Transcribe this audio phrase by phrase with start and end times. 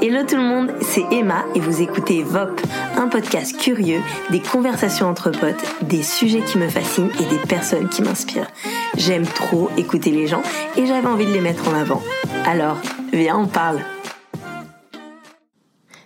[0.00, 2.60] Hello tout le monde, c'est Emma et vous écoutez VOP,
[2.96, 7.88] un podcast curieux, des conversations entre potes, des sujets qui me fascinent et des personnes
[7.88, 8.50] qui m'inspirent.
[8.96, 10.42] J'aime trop écouter les gens
[10.76, 12.02] et j'avais envie de les mettre en avant.
[12.46, 12.78] Alors,
[13.12, 13.80] viens, on parle.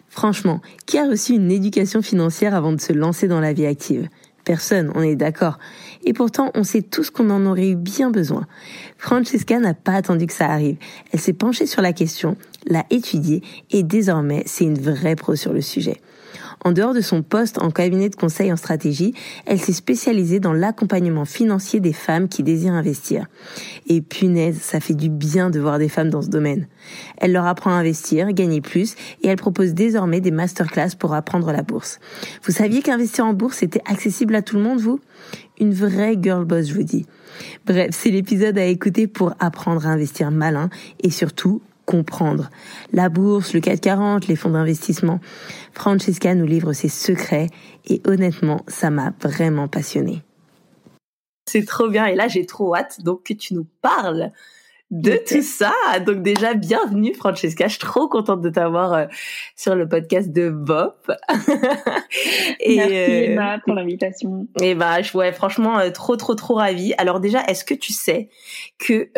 [0.09, 4.09] Franchement, qui a reçu une éducation financière avant de se lancer dans la vie active?
[4.47, 5.59] Personne, on est d'accord.
[6.05, 8.47] Et pourtant, on sait tous qu'on en aurait eu bien besoin.
[8.97, 10.77] Francesca n'a pas attendu que ça arrive.
[11.13, 13.43] Elle s'est penchée sur la question, l'a étudiée
[13.73, 16.01] et désormais, c'est une vraie pro sur le sujet.
[16.65, 19.15] En dehors de son poste en cabinet de conseil en stratégie,
[19.47, 23.27] elle s'est spécialisée dans l'accompagnement financier des femmes qui désirent investir.
[23.87, 26.67] Et punaise, ça fait du bien de voir des femmes dans ce domaine.
[27.19, 31.53] Elle leur apprend à investir, gagner plus, et elle propose désormais des masterclass pour apprendre
[31.53, 32.01] la bourse.
[32.43, 35.01] Vous saviez qu'investir en bourse était accessible à tout le monde, vous?
[35.59, 37.07] Une vraie girl boss, je vous dis.
[37.67, 42.51] Bref, c'est l'épisode à écouter pour apprendre à investir malin et surtout comprendre.
[42.93, 45.21] La bourse, le CAC 40, les fonds d'investissement.
[45.73, 47.49] Francesca nous livre ses secrets
[47.87, 50.23] et honnêtement, ça m'a vraiment passionnée.
[51.49, 54.33] C'est trop bien et là j'ai trop hâte donc que tu nous parles
[54.91, 55.73] de tout ça.
[56.05, 59.07] Donc déjà, bienvenue Francesca, je suis trop contente de t'avoir euh,
[59.57, 61.11] sur le podcast de Bop.
[62.61, 64.47] et, Merci euh, Emma pour l'invitation.
[64.61, 66.95] Et bah, je, ouais, franchement, euh, trop trop trop ravie.
[66.99, 68.29] Alors déjà, est-ce que tu sais
[68.79, 69.11] que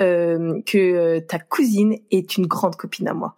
[0.63, 3.37] que ta cousine est une grande copine à moi?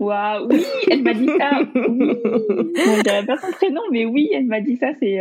[0.00, 1.50] Waouh, oui, elle m'a dit ça.
[1.74, 2.96] Oui.
[2.96, 4.88] je dirais pas son prénom, mais oui, elle m'a dit ça.
[4.98, 5.18] C'est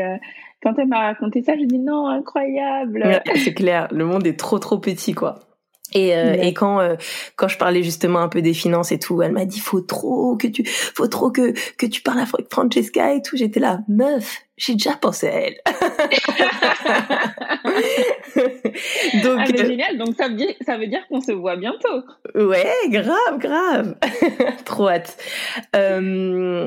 [0.63, 3.21] quand elle m'a raconté ça, je dis non, incroyable.
[3.35, 5.48] c'est clair, le monde est trop trop petit, quoi.
[5.93, 6.95] Et, euh, et quand euh,
[7.35, 10.35] quand je parlais justement un peu des finances et tout, elle m'a dit faut trop
[10.37, 13.37] que tu faut trop que que tu parles avec Francesca et tout.
[13.37, 15.57] J'étais là, meuf, j'ai déjà pensé à elle.
[19.23, 19.97] donc ah, euh, génial.
[19.97, 22.03] Donc ça veut dire ça veut dire qu'on se voit bientôt.
[22.35, 23.95] Ouais, grave, grave.
[24.65, 25.17] Trop hâte.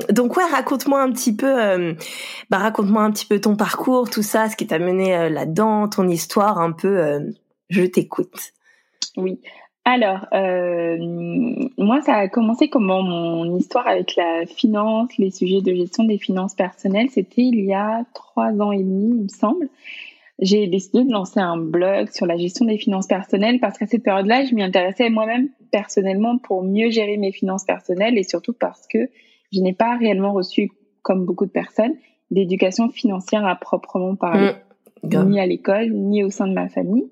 [0.09, 1.95] donc ouais, raconte-moi un petit peu
[2.49, 6.09] bah raconte-moi un petit peu ton parcours, tout ça, ce qui t'a mené là-dedans, ton
[6.09, 7.21] histoire un peu
[7.69, 8.51] je t'écoute.
[9.17, 9.39] Oui.
[9.85, 10.97] Alors, euh,
[11.77, 16.17] moi, ça a commencé comment mon histoire avec la finance, les sujets de gestion des
[16.17, 19.67] finances personnelles, c'était il y a trois ans et demi, il me semble.
[20.39, 24.03] J'ai décidé de lancer un blog sur la gestion des finances personnelles parce qu'à cette
[24.03, 28.87] période-là, je m'y intéressais moi-même personnellement pour mieux gérer mes finances personnelles et surtout parce
[28.87, 29.09] que
[29.51, 30.71] je n'ai pas réellement reçu,
[31.01, 31.93] comme beaucoup de personnes,
[32.31, 34.53] d'éducation financière à proprement parler,
[35.03, 35.29] mmh.
[35.29, 37.05] ni à l'école, ni au sein de ma famille.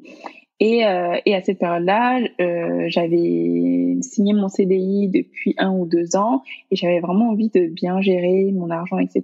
[0.64, 6.16] Et, euh, et à cette période-là, euh, j'avais signé mon CDI depuis un ou deux
[6.16, 9.24] ans et j'avais vraiment envie de bien gérer mon argent, etc.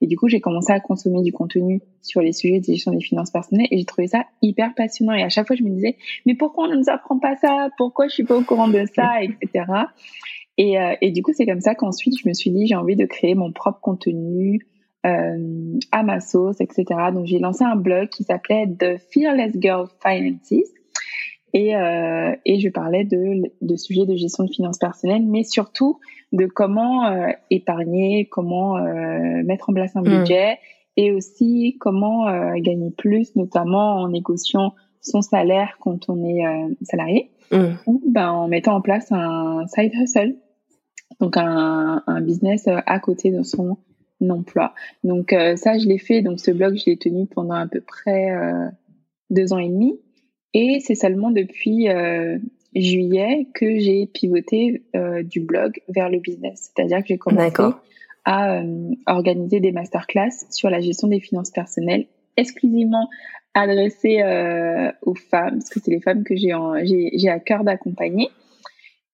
[0.00, 3.02] Et du coup, j'ai commencé à consommer du contenu sur les sujets de gestion des
[3.02, 5.12] finances personnelles et j'ai trouvé ça hyper passionnant.
[5.12, 7.68] Et à chaque fois, je me disais, mais pourquoi on ne nous apprend pas ça?
[7.76, 9.66] Pourquoi je suis pas au courant de ça, etc.
[10.56, 12.96] Et, euh, et du coup, c'est comme ça qu'ensuite, je me suis dit, j'ai envie
[12.96, 14.66] de créer mon propre contenu,
[15.06, 16.84] euh, à ma sauce, etc.
[17.12, 20.68] Donc j'ai lancé un blog qui s'appelait The Fearless Girl Finances
[21.54, 25.98] et, euh, et je parlais de, de sujets de gestion de finances personnelles, mais surtout
[26.32, 30.18] de comment euh, épargner, comment euh, mettre en place un hmm.
[30.20, 30.58] budget
[30.96, 36.44] et aussi comment euh, gagner plus, notamment en négociant son salaire quand on est
[36.82, 37.74] salarié hmm.
[37.86, 40.36] ou ben, en mettant en place un side hustle,
[41.20, 43.78] donc un, un business à côté de son
[44.30, 44.74] emploi.
[45.04, 46.22] Donc euh, ça, je l'ai fait.
[46.22, 48.68] Donc ce blog, je l'ai tenu pendant à peu près euh,
[49.30, 49.98] deux ans et demi.
[50.54, 52.38] Et c'est seulement depuis euh,
[52.74, 54.82] juillet que j'ai pivoté
[55.24, 56.70] du blog vers le business.
[56.74, 57.62] C'est-à-dire que j'ai commencé
[58.24, 58.62] à
[59.06, 62.06] organiser des masterclass sur la gestion des finances personnelles
[62.36, 63.08] exclusivement
[63.54, 64.22] adressées
[65.02, 66.52] aux femmes, parce que c'est les femmes que j'ai
[67.14, 68.28] j'ai à cœur d'accompagner.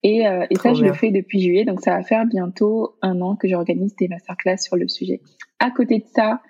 [0.03, 3.21] Et, euh, et ça, je le fais depuis juillet, donc ça va faire bientôt un
[3.21, 5.21] an que j'organise des masterclass sur le sujet.
[5.59, 6.41] À côté de ça,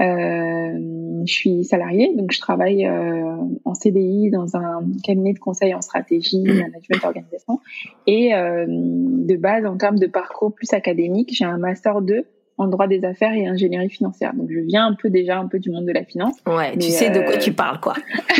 [0.00, 5.74] euh, je suis salariée, donc je travaille euh, en CDI dans un cabinet de conseil
[5.74, 7.60] en stratégie, management, organisation.
[8.06, 12.24] Et euh, de base, en termes de parcours plus académique, j'ai un master 2
[12.60, 14.34] en droit des affaires et ingénierie financière.
[14.34, 16.36] Donc je viens un peu déjà un peu du monde de la finance.
[16.46, 17.94] Ouais, tu sais de quoi tu parles quoi.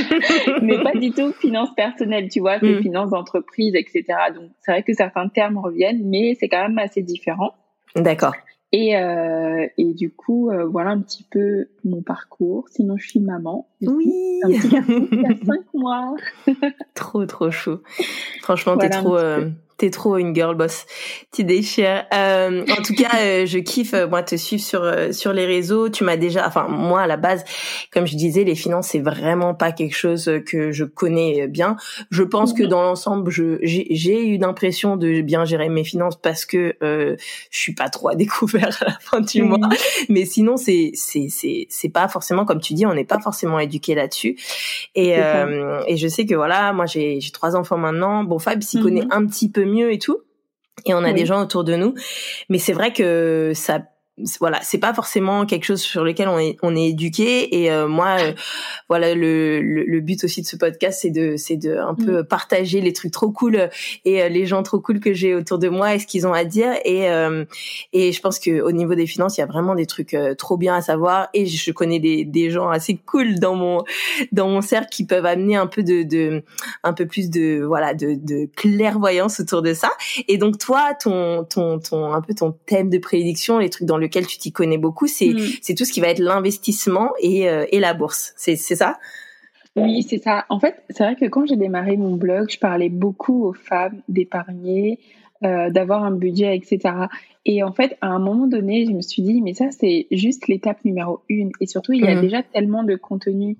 [0.62, 2.82] mais pas du tout finance personnelle, tu vois, c'est mm.
[2.82, 4.05] finance d'entreprise, etc.
[4.34, 7.55] Donc c'est vrai que certains termes reviennent, mais c'est quand même assez différent.
[7.96, 8.34] D'accord.
[8.72, 12.69] Et, euh, et du coup, euh, voilà un petit peu mon parcours.
[12.69, 13.69] Sinon, je suis maman.
[13.81, 14.12] Oui.
[14.49, 14.76] il y
[15.26, 16.14] a cinq mois.
[16.94, 17.78] trop, trop chou.
[18.43, 19.49] Franchement, t'es trop, euh,
[19.81, 20.85] T'es trop une girl boss.
[21.32, 22.05] Tu déchires.
[22.12, 25.47] Euh, en tout cas, euh, je kiffe euh, moi te suivre sur euh, sur les
[25.47, 25.88] réseaux.
[25.88, 27.47] Tu m'as déjà, enfin moi à la base,
[27.91, 31.77] comme je disais, les finances c'est vraiment pas quelque chose que je connais bien.
[32.11, 32.69] Je pense que mhm.
[32.69, 37.17] dans l'ensemble, je j'ai eu l'impression de bien gérer mes finances parce que euh,
[37.50, 39.56] je suis pas trop à découvert à la fin du mois.
[39.56, 39.77] Mhm.
[40.11, 43.59] Mais sinon, c'est c'est c'est c'est pas forcément comme tu dis, on n'est pas forcément
[43.59, 44.37] éduqué là-dessus.
[44.94, 45.15] Et
[45.87, 48.25] et je sais que voilà, moi j'ai j'ai trois enfants maintenant.
[48.25, 49.12] Bon, Fab s'y connaît mhm.
[49.12, 50.22] un petit peu mieux et tout.
[50.87, 51.94] Et on a des gens autour de nous.
[52.49, 53.82] Mais c'est vrai que ça
[54.40, 57.62] voilà, c'est pas forcément quelque chose sur lequel on est on est éduqué.
[57.62, 58.32] Et euh, moi euh,
[58.88, 62.25] voilà le, le, but aussi de ce podcast c'est de c'est de un peu mm.
[62.25, 63.70] partager les trucs trop cool
[64.05, 66.32] et euh, les gens trop cool que j'ai autour de moi et ce qu'ils ont
[66.32, 66.72] à dire.
[66.84, 67.08] Et
[67.93, 70.56] et je pense que au niveau des finances, il y a vraiment des trucs trop
[70.56, 71.28] bien à savoir.
[71.34, 73.84] Et je connais des des gens assez cool dans mon
[74.32, 76.43] dans mon cercle qui peuvent amener un peu de de
[76.84, 79.90] un peu plus de voilà de de clairvoyance autour de ça.
[80.28, 83.99] Et donc toi ton ton ton un peu ton thème de prédiction les trucs dans
[83.99, 85.39] le tu t'y connais beaucoup, c'est mm.
[85.62, 88.33] c'est tout ce qui va être l'investissement et, euh, et la bourse.
[88.37, 88.99] C'est c'est ça?
[89.77, 90.47] Oui, c'est ça.
[90.49, 94.03] En fait, c'est vrai que quand j'ai démarré mon blog, je parlais beaucoup aux femmes
[94.09, 94.99] d'épargner,
[95.45, 96.95] euh, d'avoir un budget, etc.
[97.47, 100.49] Et en fait, à un moment donné, je me suis dit, mais ça, c'est juste
[100.49, 101.51] l'étape numéro une.
[101.61, 102.21] Et surtout, il y a mm.
[102.21, 103.56] déjà tellement de contenu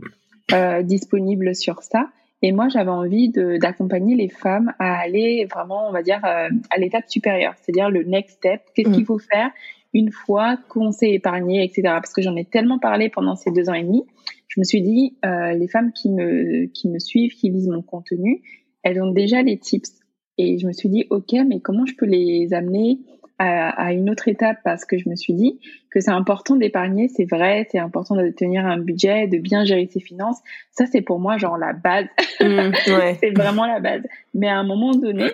[0.53, 2.08] euh, disponible sur ça.
[2.43, 6.79] Et moi, j'avais envie d'accompagner les femmes à aller vraiment, on va dire, euh, à
[6.79, 8.62] l'étape supérieure, c'est-à-dire le next step.
[8.75, 8.93] Qu'est-ce mm.
[8.93, 9.50] qu'il faut faire?
[9.92, 11.82] Une fois qu'on s'est épargné, etc.
[11.84, 14.04] Parce que j'en ai tellement parlé pendant ces deux ans et demi,
[14.48, 17.82] je me suis dit, euh, les femmes qui me, qui me suivent, qui lisent mon
[17.82, 18.42] contenu,
[18.82, 19.92] elles ont déjà les tips.
[20.38, 22.98] Et je me suis dit, OK, mais comment je peux les amener
[23.38, 24.58] à, une autre étape?
[24.64, 25.60] Parce que je me suis dit
[25.90, 29.88] que c'est important d'épargner, c'est vrai, c'est important de tenir un budget, de bien gérer
[29.90, 30.38] ses finances.
[30.72, 32.06] Ça, c'est pour moi genre la base.
[32.40, 32.72] Mmh,
[33.20, 34.02] c'est vraiment la base.
[34.34, 35.26] Mais à un moment donné,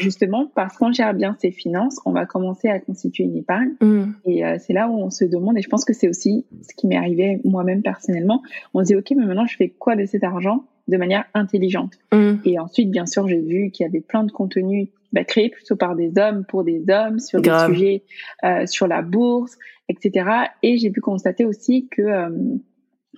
[0.00, 3.72] justement, parce qu'on gère bien ses finances, on va commencer à constituer une épargne.
[3.80, 4.04] Mmh.
[4.24, 6.74] Et euh, c'est là où on se demande, et je pense que c'est aussi ce
[6.74, 8.42] qui m'est arrivé moi-même personnellement,
[8.74, 11.94] on se dit, OK, mais maintenant, je fais quoi de cet argent de manière intelligente?
[12.12, 12.34] Mmh.
[12.44, 15.76] Et ensuite, bien sûr, j'ai vu qu'il y avait plein de contenus bah, créé plutôt
[15.76, 18.02] par des hommes pour des hommes sur des sujets
[18.44, 19.56] euh, sur la bourse,
[19.88, 20.28] etc.
[20.62, 22.28] Et j'ai pu constater aussi que euh,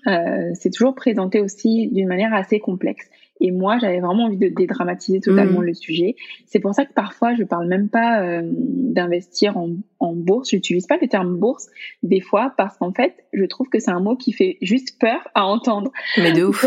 [0.07, 3.09] euh, c'est toujours présenté aussi d'une manière assez complexe.
[3.40, 5.64] Et moi, j'avais vraiment envie de dédramatiser totalement mmh.
[5.64, 6.17] le sujet.
[6.46, 9.70] C'est pour ça que parfois, je parle même pas euh, d'investir en,
[10.00, 10.50] en bourse.
[10.50, 11.69] J'utilise pas le terme bourse
[12.02, 15.29] des fois parce qu'en fait, je trouve que c'est un mot qui fait juste peur
[15.35, 15.93] à entendre.
[16.17, 16.67] Mais de ouf.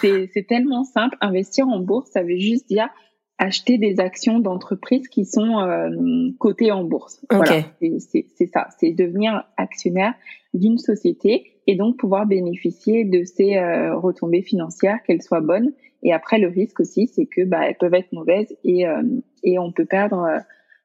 [0.00, 1.16] C'est tellement simple.
[1.20, 2.88] Investir en bourse, ça veut juste dire
[3.38, 5.90] acheter des actions d'entreprises qui sont euh,
[6.38, 7.24] cotées en bourse.
[7.30, 10.14] Voilà, c'est ça, c'est devenir actionnaire
[10.52, 15.72] d'une société et donc pouvoir bénéficier de ces euh, retombées financières, qu'elles soient bonnes.
[16.02, 19.02] Et après, le risque aussi, c'est que bah, elles peuvent être mauvaises et euh,
[19.42, 20.26] et on peut perdre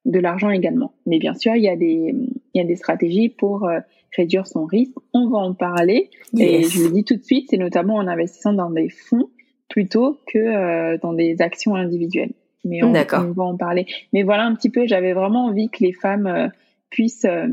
[0.05, 0.93] de l'argent également.
[1.05, 2.13] Mais bien sûr, il y a des
[2.53, 3.69] il y a des stratégies pour
[4.15, 4.95] réduire son risque.
[5.13, 6.09] On va en parler.
[6.37, 9.29] Et je le dis tout de suite, c'est notamment en investissant dans des fonds
[9.67, 12.33] plutôt que dans des actions individuelles
[12.65, 13.85] mais on, on, va en parler.
[14.13, 16.47] Mais voilà un petit peu, j'avais vraiment envie que les femmes euh,
[16.89, 17.47] puissent euh,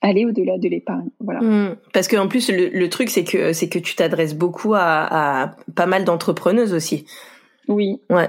[0.00, 1.08] aller au-delà de l'épargne.
[1.20, 1.40] Voilà.
[1.40, 1.76] Mmh.
[1.92, 4.80] parce qu'en plus, le, le, truc, c'est que c'est que tu t'adresses beaucoup à,
[5.42, 7.04] à, pas mal d'entrepreneuses aussi.
[7.68, 8.00] Oui.
[8.10, 8.28] Ouais.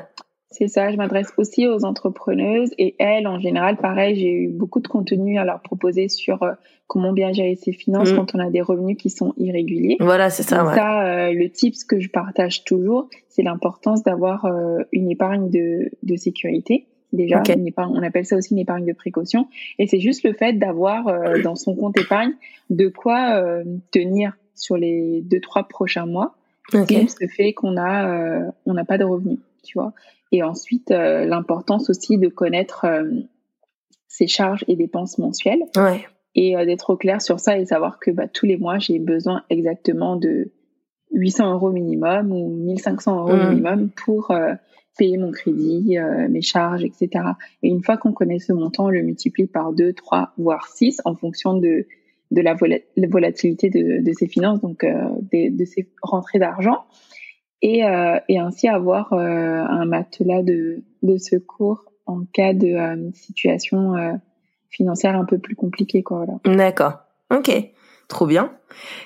[0.51, 4.79] C'est ça, je m'adresse aussi aux entrepreneuses et elles, en général, pareil, j'ai eu beaucoup
[4.79, 6.53] de contenu à leur proposer sur euh,
[6.87, 8.15] comment bien gérer ses finances mmh.
[8.15, 9.97] quand on a des revenus qui sont irréguliers.
[9.99, 10.65] Voilà, c'est ça.
[10.65, 10.73] Ouais.
[10.73, 15.91] Ça, euh, le tips que je partage toujours, c'est l'importance d'avoir euh, une épargne de,
[16.01, 16.87] de sécurité.
[17.11, 19.47] Déjà, une épargne, on appelle ça aussi une épargne de précaution.
[19.79, 21.05] Et c'est juste le fait d'avoir
[21.43, 22.33] dans son compte épargne
[22.69, 23.43] de quoi
[23.91, 26.35] tenir sur les deux trois prochains mois.
[26.71, 27.07] Okay.
[27.07, 29.93] Ce fait qu'on a on n'a pas de revenus, tu vois.
[30.31, 33.09] Et ensuite, euh, l'importance aussi de connaître euh,
[34.07, 35.63] ses charges et dépenses mensuelles.
[35.75, 36.05] Ouais.
[36.35, 38.99] Et euh, d'être au clair sur ça et savoir que bah, tous les mois, j'ai
[38.99, 40.51] besoin exactement de
[41.11, 43.49] 800 euros minimum ou 1500 euros mmh.
[43.49, 44.31] minimum pour
[44.99, 45.97] payer mon crédit,
[46.29, 47.09] mes charges, etc.
[47.63, 51.01] Et une fois qu'on connaît ce montant, on le multiplie par 2, 3, voire 6
[51.05, 51.87] en fonction de,
[52.31, 52.55] de la,
[53.07, 56.85] volatilité de, de ses finances, donc de, de ses rentrées d'argent
[57.61, 63.11] et, euh, et ainsi avoir euh, un matelas de, de secours en cas de euh,
[63.13, 63.93] situation
[64.69, 66.33] financière un peu plus compliquée voilà.
[66.45, 66.99] D'accord.
[67.31, 67.51] OK.
[68.07, 68.53] Trop bien.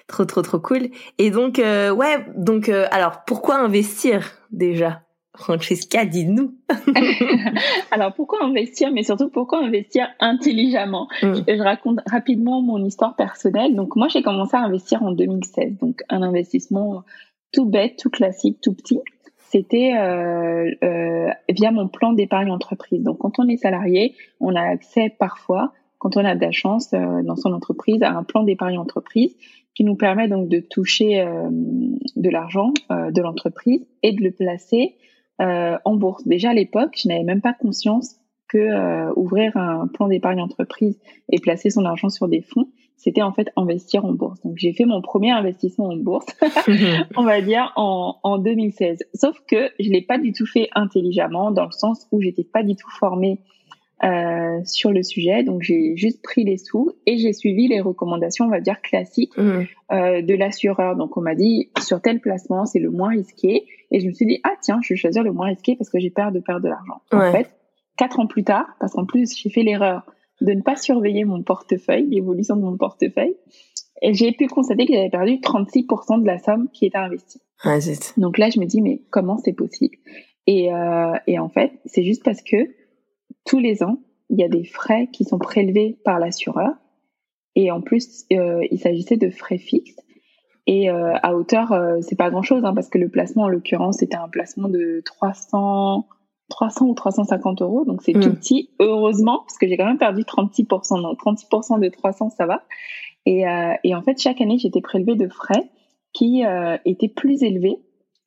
[0.08, 0.90] Trop trop trop cool.
[1.18, 5.02] Et donc ouais, donc alors pourquoi investir déjà?
[5.36, 6.54] Francesca, dis-nous.
[7.92, 11.08] Alors pourquoi investir, mais surtout pourquoi investir intelligemment?
[11.22, 11.34] Mm.
[11.48, 13.76] Je raconte rapidement mon histoire personnelle.
[13.76, 17.04] Donc moi j'ai commencé à investir en 2016, donc un investissement
[17.52, 19.00] tout bête, tout classique, tout petit.
[19.38, 23.04] c'était euh, euh, via mon plan d'épargne entreprise.
[23.04, 26.92] Donc, quand on est salarié, on a accès parfois, quand on a de la chance
[26.94, 29.36] euh, dans son entreprise, à un plan d'épargne entreprise
[29.74, 34.32] qui nous permet donc de toucher euh, de l'argent euh, de l'entreprise et de le
[34.32, 34.96] placer
[35.40, 36.26] en bourse.
[36.28, 38.16] Déjà à l'époque, je n'avais même pas conscience
[38.48, 41.00] que ouvrir un plan d'épargne entreprise
[41.30, 42.68] et placer son argent sur des fonds,
[43.04, 44.42] c'était en fait investir en bourse.
[44.44, 46.28] Donc j'ai fait mon premier investissement en bourse,
[47.18, 49.00] on va dire en, en 2016.
[49.14, 52.64] Sauf que je l'ai pas du tout fait intelligemment dans le sens où j'étais pas
[52.64, 53.40] du tout formée
[54.04, 55.44] euh, sur le sujet.
[55.44, 59.38] Donc j'ai juste pris les sous et j'ai suivi les recommandations, on va dire classiques
[59.38, 59.62] mmh.
[59.92, 60.96] euh, de l'assureur.
[60.96, 64.26] Donc on m'a dit sur tel placement c'est le moins risqué et je me suis
[64.26, 66.64] dit ah tiens je vais choisir le moins risqué parce que j'ai peur de perdre
[66.64, 67.02] de l'argent.
[67.12, 67.56] En fait
[67.98, 70.06] quatre ans plus tard, parce qu'en plus j'ai fait l'erreur
[70.42, 73.36] de ne pas surveiller mon portefeuille, l'évolution de mon portefeuille.
[74.02, 77.40] Et j'ai pu constater que j'avais perdu 36% de la somme qui était investie.
[77.64, 77.78] Ah,
[78.18, 79.96] Donc là, je me dis, mais comment c'est possible?
[80.46, 82.70] Et, euh, et en fait, c'est juste parce que
[83.46, 86.72] tous les ans, il y a des frais qui sont prélevés par l'assureur.
[87.56, 89.96] Et en plus, euh, il s'agissait de frais fixes.
[90.66, 93.98] Et euh, à hauteur, euh, c'est pas grand-chose, hein, parce que le placement, en l'occurrence,
[93.98, 96.08] c'était un placement de 300
[96.50, 98.36] 300 ou 350 euros, donc c'est tout mm.
[98.36, 101.02] petit, heureusement, parce que j'ai quand même perdu 36%.
[101.02, 102.64] Donc 36% de 300, ça va.
[103.26, 105.70] Et, euh, et en fait, chaque année, j'étais prélevée de frais
[106.14, 107.78] qui euh, étaient plus élevés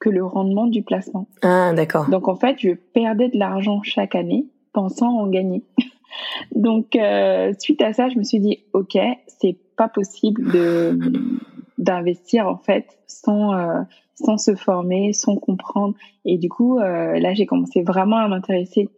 [0.01, 1.29] que le rendement du placement.
[1.43, 2.09] Ah, d'accord.
[2.11, 5.63] Donc en fait, je perdais de l'argent chaque année pensant en gagner.
[6.55, 10.99] donc euh, suite à ça, je me suis dit, ok, c'est pas possible de
[11.79, 13.83] d'investir en fait sans euh,
[14.17, 15.95] sans se former, sans comprendre.
[16.25, 18.89] Et du coup, euh, là, j'ai commencé vraiment à m'intéresser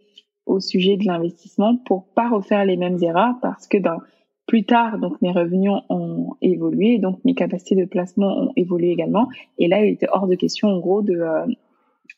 [0.46, 3.98] au sujet de l'investissement pour pas refaire les mêmes erreurs parce que ben,
[4.46, 9.28] plus tard, donc mes revenus ont évolué, donc mes capacités de placement ont évolué également.
[9.58, 11.46] Et là, il était hors de question, en gros, de euh,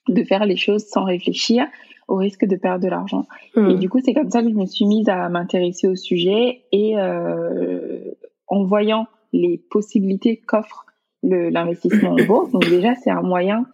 [0.08, 1.66] de faire les choses sans réfléchir
[2.06, 3.26] au risque de perdre de l'argent.
[3.56, 3.70] Mmh.
[3.70, 6.62] Et du coup, c'est comme ça que je me suis mise à m'intéresser au sujet
[6.72, 7.98] et euh,
[8.46, 10.86] en voyant les possibilités qu'offre
[11.22, 12.50] l'investissement en bourse.
[12.50, 13.66] Donc déjà, c'est un moyen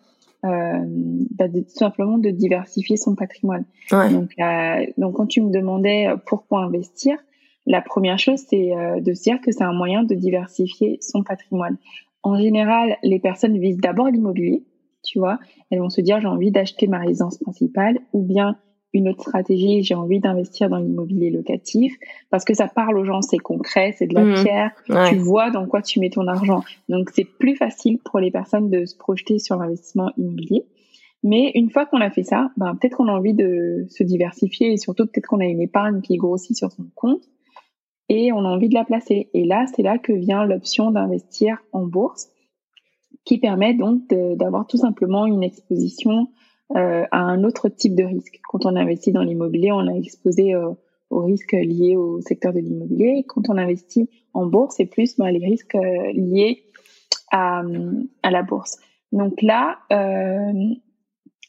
[0.44, 0.84] euh,
[1.30, 3.64] bah, de, tout simplement de diversifier son patrimoine.
[3.90, 4.32] Donc,
[4.98, 7.16] donc quand tu me demandais euh, pourquoi investir,
[7.66, 11.22] la première chose, c'est euh, de se dire que c'est un moyen de diversifier son
[11.24, 11.78] patrimoine.
[12.22, 14.64] En général, les personnes visent d'abord l'immobilier,
[15.02, 15.38] tu vois.
[15.70, 18.56] Elles vont se dire j'ai envie d'acheter ma résidence principale ou bien
[18.92, 21.94] une autre stratégie, j'ai envie d'investir dans l'immobilier locatif
[22.30, 24.42] parce que ça parle aux gens, c'est concret, c'est de la mmh.
[24.42, 24.70] pierre,
[25.08, 26.62] tu vois dans quoi tu mets ton argent.
[26.88, 30.64] Donc c'est plus facile pour les personnes de se projeter sur l'investissement immobilier.
[31.22, 34.72] Mais une fois qu'on a fait ça, ben, peut-être qu'on a envie de se diversifier
[34.72, 37.22] et surtout peut-être qu'on a une épargne qui grossit sur son compte
[38.08, 39.28] et on a envie de la placer.
[39.34, 42.28] Et là, c'est là que vient l'option d'investir en bourse
[43.24, 46.28] qui permet donc d'avoir tout simplement une exposition
[46.74, 48.40] à un autre type de risque.
[48.48, 50.70] Quand on investit dans l'immobilier, on est exposé euh,
[51.10, 53.24] aux risques liés au secteur de l'immobilier.
[53.28, 56.64] Quand on investit en bourse, c'est plus ben, les risques euh, liés
[57.30, 57.62] à,
[58.22, 58.78] à la bourse.
[59.12, 60.52] Donc là, euh,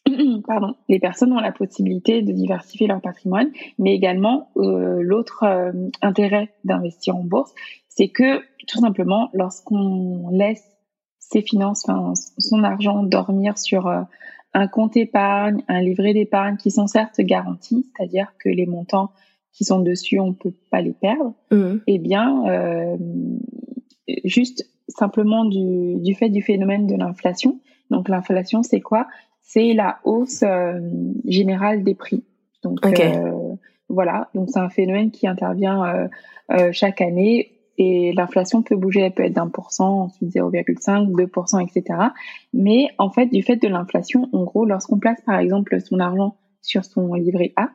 [0.47, 5.43] pardon, les personnes ont la possibilité de diversifier leur patrimoine, mais également euh, l'autre
[6.01, 7.53] intérêt d'investir en bourse,
[7.89, 10.63] c'est que tout simplement, lorsqu'on laisse
[11.19, 13.91] ses finances, enfin, son argent dormir sur
[14.53, 19.11] un compte épargne, un livret d'épargne qui sont certes garantis, c'est-à-dire que les montants
[19.53, 21.77] qui sont dessus, on peut pas les perdre, mmh.
[21.87, 22.97] eh bien, euh,
[24.23, 27.59] juste simplement du, du fait du phénomène de l'inflation.
[27.89, 29.07] Donc l'inflation, c'est quoi?
[29.41, 30.79] C'est la hausse euh,
[31.25, 32.23] générale des prix.
[32.63, 33.31] Donc euh,
[33.89, 36.09] voilà, donc c'est un phénomène qui intervient
[36.71, 41.63] chaque année et l'inflation peut bouger, elle peut être d'un pour cent, ensuite 0,5%, 2%,
[41.63, 41.99] etc.
[42.53, 46.37] Mais en fait, du fait de l'inflation, en gros, lorsqu'on place par exemple son argent
[46.61, 47.69] sur son livret A,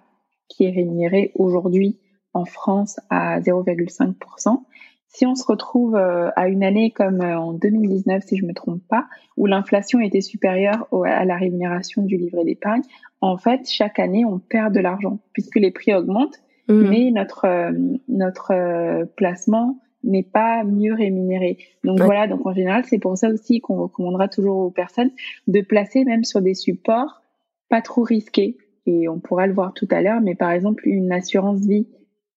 [0.49, 1.99] qui est rémunéré aujourd'hui
[2.35, 4.63] en France à 0,5%,
[5.07, 8.55] si on se retrouve euh, à une année comme euh, en 2019, si je me
[8.55, 9.07] trompe pas,
[9.37, 12.83] où l'inflation était supérieure à la rémunération du livret d'épargne,
[13.21, 16.89] en fait, chaque année, on perd de l'argent puisque les prix augmentent, mmh.
[16.89, 17.73] mais notre euh,
[18.09, 21.59] notre placement n'est pas mieux rémunéré.
[21.85, 25.11] Donc voilà, donc en général, c'est pour ça aussi qu'on recommandera toujours aux personnes
[25.47, 27.23] de placer même sur des supports
[27.69, 28.57] pas trop risqués.
[28.87, 31.87] Et on pourra le voir tout à l'heure, mais par exemple une assurance vie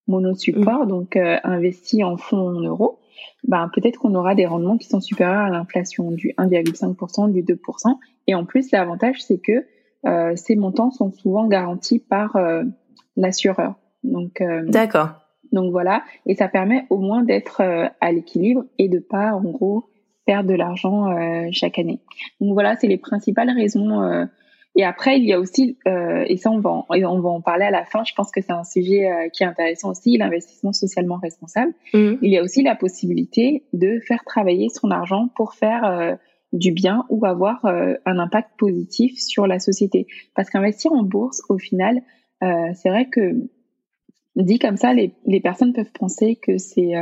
[0.06, 0.88] monosupport, mmh.
[0.88, 3.00] donc euh, investi en fonds en euros,
[3.46, 7.98] ben peut-être qu'on aura des rendements qui sont supérieurs à l'inflation du 1,5%, du 2%.
[8.26, 9.66] Et en plus, l'avantage, c'est que
[10.06, 12.64] euh, ces montants sont souvent garantis par euh,
[13.16, 13.74] l'assureur.
[14.04, 15.10] Donc, euh, d'accord.
[15.52, 19.42] Donc voilà, et ça permet au moins d'être euh, à l'équilibre et de pas en
[19.42, 19.84] gros
[20.26, 22.00] perdre de l'argent euh, chaque année.
[22.40, 24.24] Donc voilà, c'est les principales raisons euh,
[24.78, 27.40] Et après, il y a aussi, euh, et ça on va, en, on va en
[27.40, 30.18] parler à la fin, je pense que c'est un sujet euh, qui est intéressant aussi,
[30.18, 31.72] l'investissement socialement responsable.
[31.94, 32.14] Mmh.
[32.20, 36.14] Il y a aussi la possibilité de faire travailler son argent pour faire euh,
[36.52, 40.06] du bien ou avoir un impact positif sur la société.
[40.34, 42.00] Parce qu'investir en bourse, au final,
[42.40, 43.48] c'est vrai que
[44.42, 46.94] dit comme ça, les, les personnes peuvent penser que c'est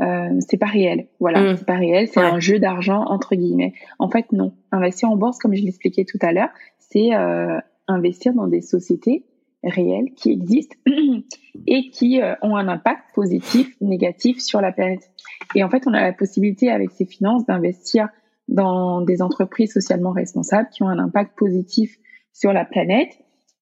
[0.00, 1.08] euh, c'est pas réel.
[1.18, 1.56] Voilà, mmh.
[1.56, 3.72] c'est pas réel, c'est un jeu d'argent entre guillemets.
[3.98, 4.52] En fait, non.
[4.70, 9.24] Investir en bourse, comme je l'expliquais tout à l'heure, c'est euh, investir dans des sociétés
[9.64, 10.76] réelles qui existent
[11.66, 15.10] et qui euh, ont un impact positif, négatif sur la planète.
[15.56, 18.08] Et en fait, on a la possibilité avec ces finances d'investir
[18.46, 21.96] dans des entreprises socialement responsables qui ont un impact positif
[22.32, 23.18] sur la planète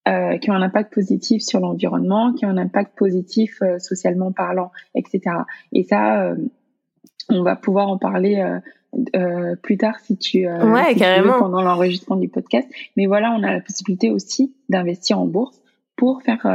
[0.06, 4.30] euh, qui ont un impact positif sur l'environnement, qui ont un impact positif euh, socialement
[4.30, 5.20] parlant, etc.
[5.72, 6.36] Et ça, euh,
[7.28, 8.40] on va pouvoir en parler
[9.62, 11.40] plus tard si tu, ouais, carrément.
[11.40, 12.68] pendant l'enregistrement du podcast.
[12.96, 15.60] Mais voilà, on a la possibilité aussi d'investir en bourse
[15.96, 16.46] pour faire,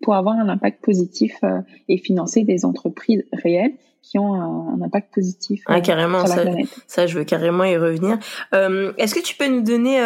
[0.00, 1.40] pour avoir un impact positif
[1.88, 6.42] et financer des entreprises réelles qui ont un, impact positif ah, carrément, sur la ça,
[6.42, 6.68] planète.
[6.86, 8.18] Ça, je veux carrément y revenir.
[8.52, 10.00] Est-ce que tu peux nous donner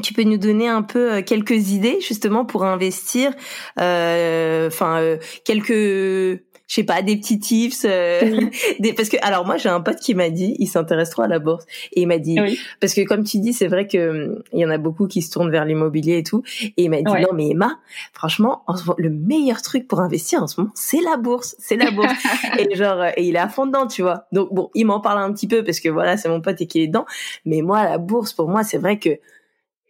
[0.00, 3.32] tu peux nous donner un peu euh, quelques idées justement pour investir,
[3.80, 7.82] euh, enfin euh, quelques je sais pas des petits tips
[8.80, 11.28] des parce que alors moi j'ai un pote qui m'a dit il s'intéresse trop à
[11.28, 12.38] la bourse et il m'a dit
[12.80, 15.30] parce que comme tu dis c'est vrai que il y en a beaucoup qui se
[15.30, 17.78] tournent vers l'immobilier et tout et il m'a dit non mais Emma
[18.14, 18.64] franchement
[18.96, 22.08] le meilleur truc pour investir en ce moment c'est la bourse c'est la bourse.
[22.58, 24.26] Et genre et il est à fond dedans tu vois.
[24.32, 26.66] Donc bon il m'en parle un petit peu parce que voilà c'est mon pote et
[26.66, 27.04] qui est dedans
[27.44, 29.18] mais moi la bourse pour moi c'est vrai que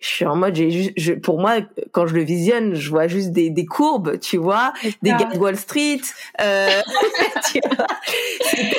[0.03, 1.61] je suis en mode j'ai juste je, pour moi
[1.93, 5.39] quand je le visionne je vois juste des, des courbes tu vois des gars de
[5.39, 6.01] Wall Street
[6.41, 6.81] euh,
[7.53, 7.87] tu vois,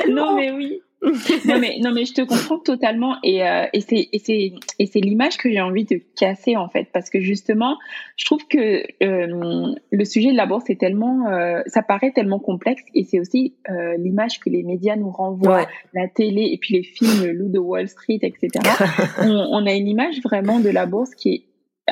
[0.09, 0.81] non mais oui
[1.45, 4.85] non mais non mais je te comprends totalement et euh, et c'est et c'est et
[4.85, 7.77] c'est l'image que j'ai envie de casser en fait parce que justement
[8.15, 12.39] je trouve que euh, le sujet de la bourse est tellement euh, ça paraît tellement
[12.39, 16.75] complexe et c'est aussi euh, l'image que les médias nous renvoient la télé et puis
[16.75, 18.49] les films le loup de Wall Street etc
[19.19, 21.43] on, on a une image vraiment de la bourse qui est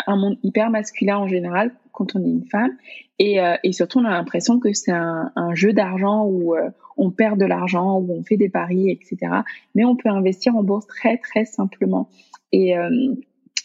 [0.07, 2.71] un monde hyper masculin en général quand on est une femme.
[3.19, 7.12] Et, euh, et surtout on a l'impression que c'est un, jeu d'argent où euh, on
[7.12, 9.17] perd de l'argent où on fait des paris etc
[9.75, 12.10] mais on peut investir en bourse très très simplement.
[12.51, 13.15] Et, euh,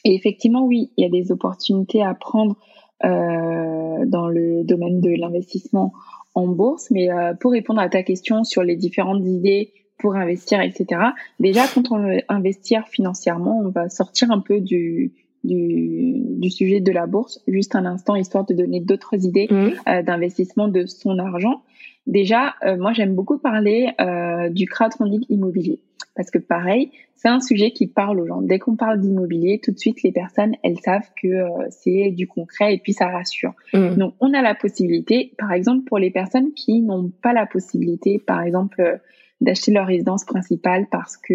[0.05, 2.57] et effectivement oui il y a des opportunités à prendre
[3.03, 5.93] dans le domaine de l'investissement
[6.35, 6.91] en bourse.
[6.91, 7.09] Mais
[7.41, 11.01] pour répondre à ta question sur les différentes idées pour investir etc
[11.39, 15.13] déjà quand on veut investir financièrement on va sortir un peu du
[15.47, 19.69] du, du, sujet de la bourse, juste un instant, histoire de donner d'autres idées mmh.
[19.89, 21.63] euh, d'investissement de son argent.
[22.07, 25.81] Déjà, euh, moi j'aime beaucoup parler euh, du crowdfunding immobilier
[26.17, 28.41] parce que pareil, c'est un sujet qui parle aux gens.
[28.41, 32.27] Dès qu'on parle d'immobilier, tout de suite les personnes elles savent que euh, c'est du
[32.27, 33.53] concret et puis ça rassure.
[33.75, 33.97] Mmh.
[33.97, 38.19] Donc on a la possibilité, par exemple pour les personnes qui n'ont pas la possibilité,
[38.19, 38.97] par exemple euh,
[39.41, 41.35] d'acheter leur résidence principale parce que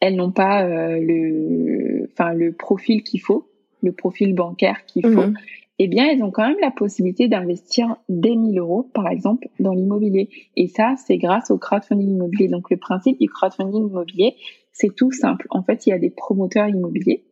[0.00, 0.66] elles n'ont pas
[0.98, 3.48] le, enfin le profil qu'il faut,
[3.82, 5.34] le profil bancaire qu'il faut, mhm.
[5.78, 9.72] eh bien, elles ont quand même la possibilité d'investir des 1000 euros, par exemple, dans
[9.72, 10.28] l'immobilier.
[10.56, 12.48] Et ça, c'est grâce au crowdfunding immobilier.
[12.48, 14.36] Donc, le principe du crowdfunding immobilier,
[14.72, 15.46] c'est tout simple.
[15.50, 17.24] En fait, il y a des promoteurs immobiliers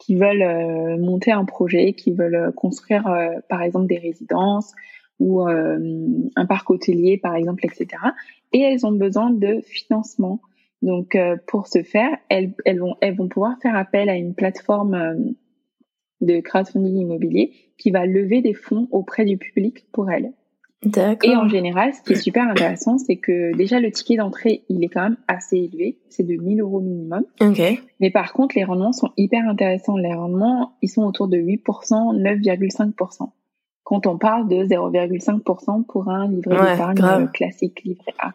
[0.00, 4.72] qui veulent euh, monter un projet, qui veulent euh, construire, euh, par exemple, des résidences
[5.20, 7.88] ou un parc hôtelier, par exemple, etc.
[8.54, 10.40] Et elles ont besoin de financement
[10.82, 14.34] donc, euh, pour ce faire, elles, elles, vont, elles vont pouvoir faire appel à une
[14.34, 15.14] plateforme euh,
[16.20, 20.32] de crowdfunding immobilier qui va lever des fonds auprès du public pour elles.
[21.22, 24.82] Et en général, ce qui est super intéressant, c'est que déjà le ticket d'entrée, il
[24.82, 27.24] est quand même assez élevé, c'est de 1000 euros minimum.
[27.38, 27.80] Okay.
[28.00, 29.98] Mais par contre, les rendements sont hyper intéressants.
[29.98, 33.28] Les rendements, ils sont autour de 8%, 9,5%
[33.90, 38.34] quand on parle de 0,5% pour un livret d'épargne classique livret A.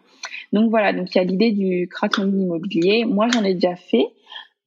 [0.51, 3.05] Donc voilà, donc il y a l'idée du crowdfunding immobilier.
[3.05, 4.05] Moi, j'en ai déjà fait.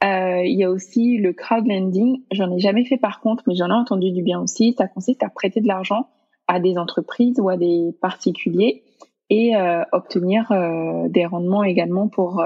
[0.03, 2.23] Euh, il y a aussi le crowdlending.
[2.33, 4.75] J'en ai jamais fait par contre, mais j'en ai entendu du bien aussi.
[4.79, 6.09] Ça consiste à prêter de l'argent
[6.47, 8.83] à des entreprises ou à des particuliers
[9.29, 12.43] et euh, obtenir euh, des rendements également pour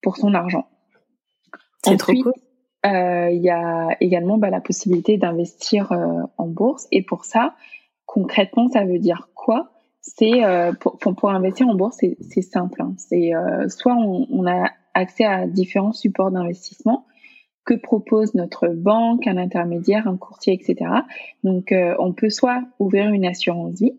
[0.00, 0.66] pour son argent.
[1.84, 2.32] C'est trop cool.
[2.84, 5.92] Il y a également bah, la possibilité d'investir
[6.38, 7.54] en bourse et pour ça,
[8.12, 9.72] Concrètement, ça veut dire quoi?
[10.02, 12.82] C'est euh, pour, pour, investir en bourse, c'est simple.
[12.82, 12.92] Hein.
[12.98, 17.06] C'est euh, soit on, on, a accès à différents supports d'investissement
[17.64, 20.90] que propose notre banque, un intermédiaire, un courtier, etc.
[21.42, 23.98] Donc, euh, on peut soit ouvrir une assurance vie,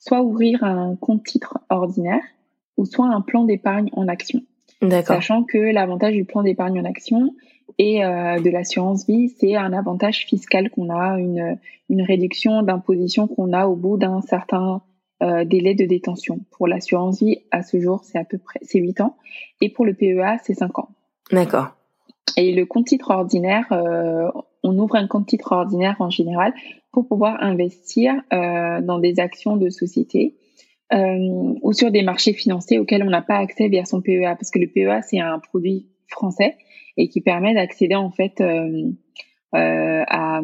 [0.00, 2.24] soit ouvrir un compte titre ordinaire,
[2.76, 4.40] ou soit un plan d'épargne en action.
[5.04, 7.36] Sachant que l'avantage du plan d'épargne en action,
[7.78, 11.58] Et euh, de l'assurance vie, c'est un avantage fiscal qu'on a, une,
[11.88, 14.82] une réduction d'imposition qu'on a au bout d'un certain
[15.22, 16.40] euh, délai de détention.
[16.50, 19.16] Pour l'assurance vie, à ce jour, c'est à peu près c'est 8 ans.
[19.60, 20.88] Et pour le PEA, c'est 5 ans.
[21.30, 21.68] D'accord.
[22.36, 24.30] Et le compte titre ordinaire, euh,
[24.62, 26.54] on ouvre un compte titre ordinaire en général
[26.92, 30.34] pour pouvoir investir dans des actions de société
[30.92, 34.50] euh, ou sur des marchés financiers auxquels on n'a pas accès via son PEA, parce
[34.50, 36.56] que le PEA c'est un produit français
[36.96, 38.90] et qui permet d'accéder en fait euh,
[39.54, 40.40] euh, à,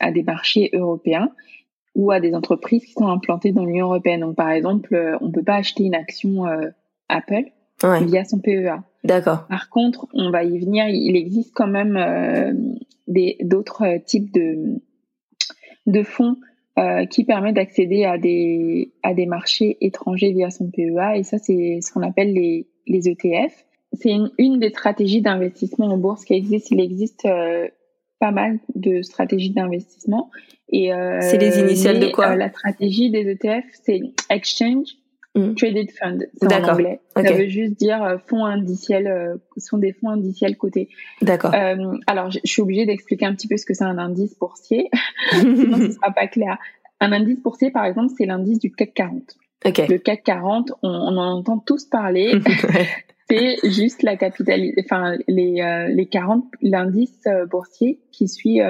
[0.00, 1.30] à, des marchés européens
[1.94, 4.20] ou à des entreprises qui sont implantées dans l'Union européenne.
[4.20, 6.68] Donc par exemple, euh, on peut pas acheter une action euh,
[7.08, 7.44] Apple
[7.82, 8.82] via son PEA.
[9.04, 9.46] D'accord.
[9.48, 10.88] Par contre, on va y venir.
[10.88, 12.68] Il existe quand même
[13.06, 14.80] des d'autres types de
[15.86, 16.36] de fonds
[16.78, 21.38] euh, qui permettent d'accéder à des à des marchés étrangers via son PEA et ça
[21.38, 23.65] c'est ce qu'on appelle les les ETF.
[24.00, 26.70] C'est une, une des stratégies d'investissement en bourse qui existe.
[26.70, 27.68] Il existe euh,
[28.18, 30.30] pas mal de stratégies d'investissement
[30.68, 34.96] et euh, c'est les initiales de quoi La stratégie des ETF c'est exchange
[35.36, 35.54] Mm.
[35.54, 37.00] Traded Fund, c'est en anglais.
[37.14, 40.88] Ça veut juste dire euh, fonds indiciels, euh, sont des fonds indiciels cotés.
[41.20, 41.54] D'accord.
[41.54, 44.88] Euh, alors, je, suis obligée d'expliquer un petit peu ce que c'est un indice boursier,
[45.32, 46.56] sinon ce sera pas clair.
[47.00, 49.36] Un indice boursier, par exemple, c'est l'indice du CAC 40.
[49.66, 49.86] Okay.
[49.88, 52.40] Le CAC 40, on, on en entend tous parler.
[53.28, 54.16] c'est juste la
[54.78, 58.60] enfin les euh, les 40 l'indice euh, boursier qui suit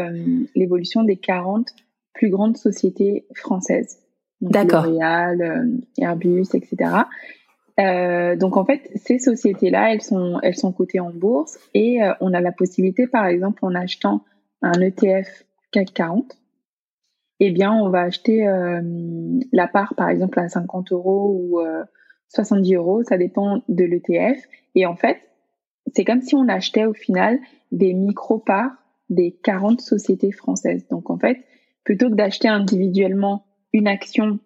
[0.54, 1.74] l'évolution des 40
[2.16, 3.98] plus grandes sociétés françaises.
[4.40, 4.86] D'accord.
[4.86, 6.90] L'Oréal, euh, Airbus, etc.
[7.78, 12.12] Euh, donc en fait, ces sociétés-là, elles sont, elles sont cotées en bourse et euh,
[12.20, 14.24] on a la possibilité, par exemple, en achetant
[14.62, 16.38] un ETF CAC 40,
[17.40, 18.80] eh bien, on va acheter euh,
[19.52, 21.60] la part, par exemple, à 50 euros ou
[22.28, 24.42] 70 euros, ça dépend de l'ETF.
[24.74, 25.18] Et en fait,
[25.94, 27.38] c'est comme si on achetait au final
[27.72, 28.72] des micro-parts
[29.08, 30.86] des 40 sociétés françaises.
[30.88, 31.44] Donc en fait,
[31.84, 34.38] plutôt que d'acheter individuellement une action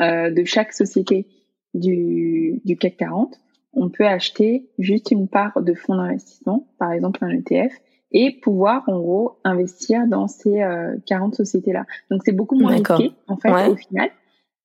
[0.00, 1.26] euh, de chaque société
[1.74, 3.38] du, du CAC 40,
[3.72, 7.72] on peut acheter juste une part de fonds d'investissement, par exemple un ETF,
[8.10, 10.64] et pouvoir en gros investir dans ces
[11.06, 11.84] 40 euh, sociétés-là.
[12.10, 14.10] Donc c'est beaucoup moins risqué en fait au final.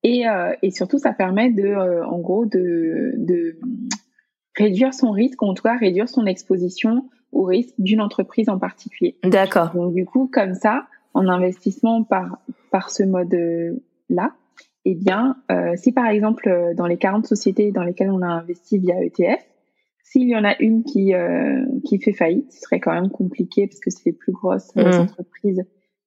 [0.04, 3.58] Et, euh, et surtout, ça permet de, en gros, de, de
[4.56, 8.58] réduire son risque, ou en tout cas réduire son exposition au risque d'une entreprise en
[8.58, 9.16] particulier.
[9.24, 9.72] D'accord.
[9.74, 12.38] Donc du coup, comme ça, en investissement par,
[12.70, 14.34] par ce mode-là,
[14.84, 18.26] eh bien, euh, si par exemple, euh, dans les 40 sociétés dans lesquelles on a
[18.26, 19.42] investi via ETF,
[20.02, 23.66] s'il y en a une qui, euh, qui fait faillite, ce serait quand même compliqué
[23.66, 25.00] parce que c'est les plus grosses mmh.
[25.00, 25.64] entreprises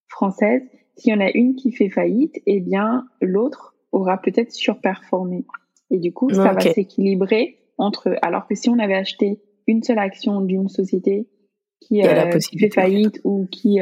[0.08, 0.62] françaises.
[0.96, 5.46] S'il y en a une qui fait faillite, eh bien, l'autre aura peut-être surperformé.
[5.90, 10.00] Et du coup, ça va s'équilibrer entre, alors que si on avait acheté une seule
[10.00, 11.28] action d'une société
[11.80, 12.02] qui,
[12.50, 13.80] qui fait faillite ou qui,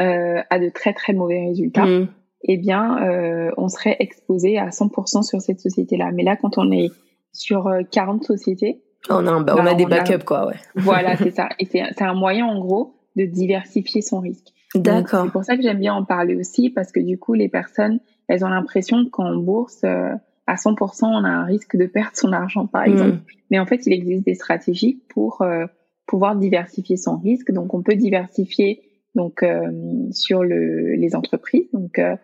[0.00, 2.08] euh, a de très très mauvais résultats, mm.
[2.48, 6.10] eh bien, euh, on serait exposé à 100% sur cette société-là.
[6.12, 6.90] Mais là, quand on est
[7.32, 10.56] sur 40 euh, sociétés, on a, on a bah, des backups, quoi, ouais.
[10.74, 11.48] Voilà, c'est ça.
[11.60, 14.48] Et c'est un moyen, en gros, de diversifier son risque.
[14.74, 15.26] D'accord.
[15.26, 18.00] C'est pour ça que j'aime bien en parler aussi, parce que du coup, les personnes,
[18.28, 20.10] elles ont l'impression qu'en bourse, euh,
[20.46, 23.16] à 100%, on a un risque de perdre son argent, par exemple.
[23.16, 23.22] Mm.
[23.50, 25.66] Mais en fait, il existe des stratégies pour euh,
[26.06, 27.50] pouvoir diversifier son risque.
[27.50, 28.82] Donc, on peut diversifier
[29.14, 29.70] donc euh,
[30.10, 31.66] sur le, les entreprises.
[31.72, 32.16] Donc euh,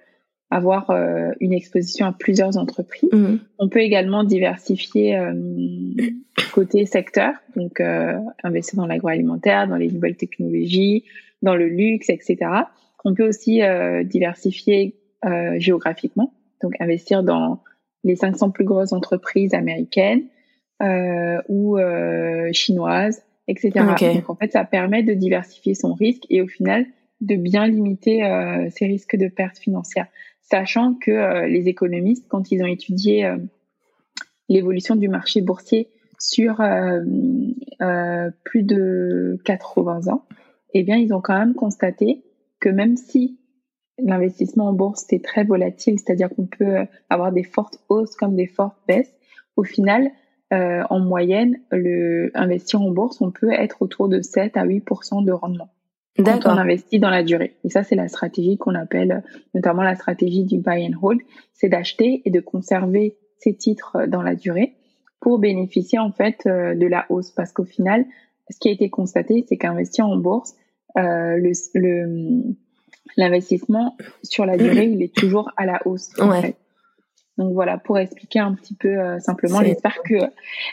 [0.50, 3.10] avoir euh, une exposition à plusieurs entreprises.
[3.12, 3.38] Mhm.
[3.58, 5.18] On peut également diversifier
[6.52, 7.80] côté secteur, donc
[8.42, 11.04] investir dans l'agroalimentaire, dans les nouvelles technologies,
[11.42, 12.38] dans le luxe, etc.
[13.04, 13.60] On peut aussi
[14.04, 14.96] diversifier
[15.59, 17.62] géographiquement, donc investir dans
[18.04, 20.24] les 500 plus grosses entreprises américaines
[21.48, 21.78] ou
[22.52, 23.70] chinoises, etc.
[24.14, 26.87] Donc en fait, ça permet de diversifier son risque et au final
[27.20, 30.06] de bien limiter euh, ses risques de pertes financières,
[30.40, 33.37] sachant que euh, les économistes, quand ils ont étudié euh,
[34.48, 37.00] l'évolution du marché boursier sur euh,
[38.44, 40.24] plus de 80 ans,
[40.72, 42.22] eh bien, ils ont quand même constaté
[42.59, 43.38] que même si
[44.02, 48.46] l'investissement en bourse est très volatile, c'est-à-dire qu'on peut avoir des fortes hausses comme des
[48.46, 49.12] fortes baisses,
[49.56, 50.10] au final,
[50.52, 55.24] euh, en moyenne, le investir en bourse, on peut être autour de 7 à 8%
[55.24, 55.68] de rendement.
[56.16, 57.56] Quand on investit dans la durée.
[57.64, 59.22] Et ça, c'est la stratégie qu'on appelle
[59.54, 61.20] notamment la stratégie du buy and hold.
[61.54, 64.74] C'est d'acheter et de conserver ces titres dans la durée
[65.20, 67.30] pour bénéficier en fait euh, de la hausse.
[67.30, 68.04] Parce qu'au final,
[68.50, 70.56] ce qui a été constaté, c'est qu'investir en bourse,
[70.98, 72.56] euh, le
[73.16, 76.10] l'investissement sur la durée, il est toujours à la hausse.
[76.20, 76.56] En fait.
[77.40, 80.14] Donc voilà, pour expliquer un petit peu euh, simplement, j'espère que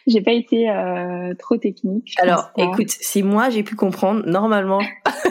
[0.06, 2.14] j'ai pas été euh, trop technique.
[2.22, 4.82] Alors, écoute, si moi j'ai pu comprendre, normalement,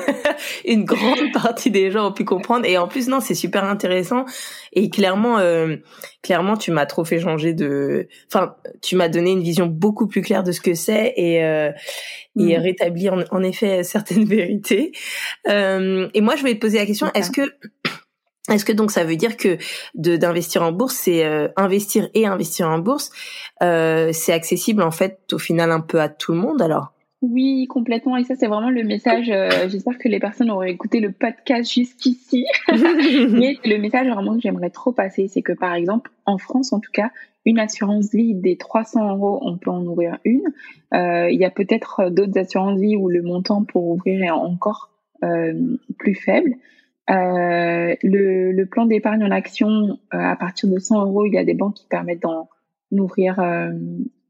[0.64, 2.64] une grande partie des gens ont pu comprendre.
[2.64, 4.24] Et en plus, non, c'est super intéressant.
[4.72, 5.76] Et clairement, euh,
[6.22, 8.08] clairement, tu m'as trop fait changer de.
[8.32, 11.36] Enfin, tu m'as donné une vision beaucoup plus claire de ce que c'est et
[12.38, 12.60] et mm.
[12.60, 14.92] rétablir en, en, effet certaines vérités.
[15.46, 17.42] et moi, je voulais te poser la question est-ce que
[18.48, 19.58] est-ce que donc ça veut dire que
[19.94, 23.10] d'investir en bourse, c'est euh, investir et investir en bourse,
[23.62, 26.92] euh, c'est accessible en fait au final un peu à tout le monde alors?
[27.22, 28.16] Oui, complètement.
[28.16, 29.30] Et ça c'est vraiment le message.
[29.30, 32.46] Euh, j'espère que les personnes auraient écouté le podcast jusqu'ici.
[32.68, 36.78] Mais le message vraiment que j'aimerais trop passer, c'est que par exemple en France en
[36.78, 37.10] tout cas,
[37.46, 40.52] une assurance vie des 300 euros, on peut en ouvrir une.
[40.92, 44.90] Il y a peut-être d'autres assurances vie où le montant pour ouvrir est encore
[45.98, 46.56] plus faible.
[47.08, 51.38] Euh, le, le, plan d'épargne en action, euh, à partir de 100 euros, il y
[51.38, 52.48] a des banques qui permettent d'en
[52.90, 53.70] ouvrir euh,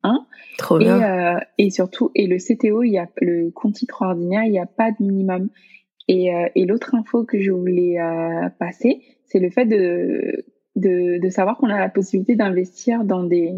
[0.02, 0.26] un.
[0.58, 1.40] Trop et, bien.
[1.56, 4.66] et surtout, et le CTO, il y a le compte titre ordinaire, il n'y a
[4.66, 5.48] pas de minimum.
[6.08, 7.96] Et, et l'autre info que je voulais
[8.60, 10.44] passer, c'est le fait de,
[10.76, 13.52] de, de savoir qu'on a la possibilité d'investir dans des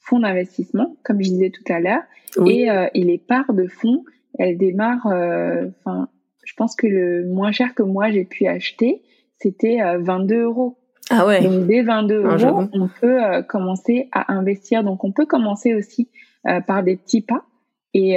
[0.00, 2.02] fonds d'investissement, comme je disais tout à l'heure.
[2.44, 4.04] Et, et les parts de fonds,
[4.36, 6.08] elles démarrent, enfin,
[6.52, 9.00] je pense que le moins cher que moi j'ai pu acheter,
[9.38, 10.76] c'était 22 euh, euros.
[11.08, 11.40] Ah ouais.
[11.42, 14.84] Donc dès 22 ah, euros, on peut euh, commencer à investir.
[14.84, 16.10] Donc on peut commencer aussi
[16.46, 17.46] euh, par des petits pas
[17.94, 18.16] et,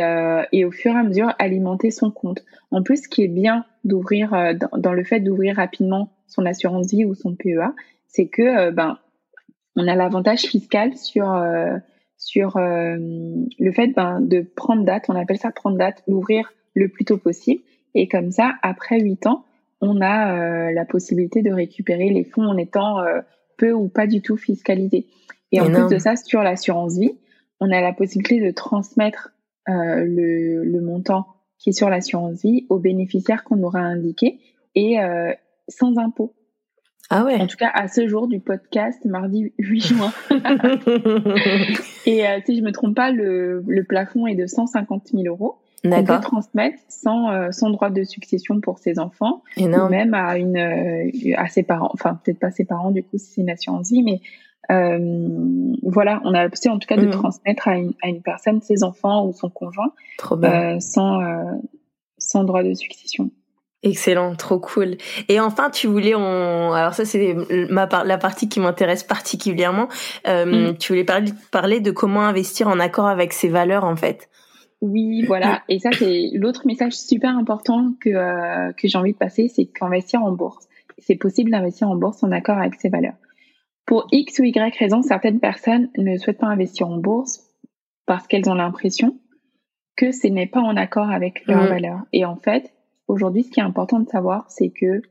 [0.52, 2.44] et au fur et à mesure alimenter son compte.
[2.72, 6.92] En plus, ce qui est bien d'ouvrir dans, dans, le fait d'ouvrir rapidement son assurance
[6.92, 7.74] vie ou son PEA,
[8.08, 8.98] c'est que ben
[9.76, 11.26] on a l'avantage fiscal sur
[12.18, 15.06] sur le fait ben, de prendre date.
[15.10, 17.62] On appelle ça prendre date, l'ouvrir le plus tôt possible.
[17.96, 19.46] Et comme ça, après huit ans,
[19.82, 23.22] on a euh, la possibilité de récupérer les fonds en étant euh,
[23.58, 25.08] peu ou pas du tout fiscalisé.
[25.52, 27.18] Et en plus de ça, sur l'assurance vie,
[27.62, 29.32] on a la possibilité de transmettre
[29.70, 31.28] euh, le, le, montant
[31.58, 34.40] qui est sur l'assurance vie aux bénéficiaires qu'on aura indiqué
[34.76, 34.98] et
[35.70, 36.34] sans impôt.
[37.10, 37.36] Ah ouais.
[37.36, 40.12] En tout cas, à ce jour du podcast, mardi 8 juin.
[42.06, 46.04] et si je me trompe pas, le, le plafond est de 150 000 euros on
[46.04, 50.58] peut transmettre sans, euh, sans droit de succession pour ses enfants, ou même à, une,
[50.58, 53.92] euh, à ses parents, enfin peut-être pas ses parents du coup si c'est une assurance
[53.92, 54.22] vie, mais
[54.72, 57.12] euh, voilà, on a possibilité en tout cas de mm.
[57.12, 59.94] transmettre à une, à une, personne ses enfants ou son conjoint
[60.80, 61.22] sans,
[62.18, 63.30] sans droit de succession.
[63.86, 64.98] Excellent, trop cool.
[65.30, 66.74] Et enfin, tu voulais, on...
[66.74, 67.36] alors ça c'est
[67.70, 69.90] ma la partie qui m'intéresse particulièrement.
[70.28, 70.78] Euh, mm.
[70.78, 74.28] Tu voulais parler, parler de comment investir en accord avec ses valeurs en fait.
[74.82, 75.64] Oui, voilà.
[75.70, 79.66] Et ça, c'est l'autre message super important que, euh, que j'ai envie de passer, c'est
[79.66, 83.16] qu'investir en bourse, c'est possible d'investir en bourse en accord avec ses valeurs.
[83.86, 87.44] Pour X ou Y raison, certaines personnes ne souhaitent pas investir en bourse
[88.06, 89.18] parce qu'elles ont l'impression
[89.96, 92.02] que ce n'est pas en accord avec leurs valeurs.
[92.12, 92.74] Et en fait,
[93.08, 95.02] aujourd'hui, ce qui est important de savoir, c'est que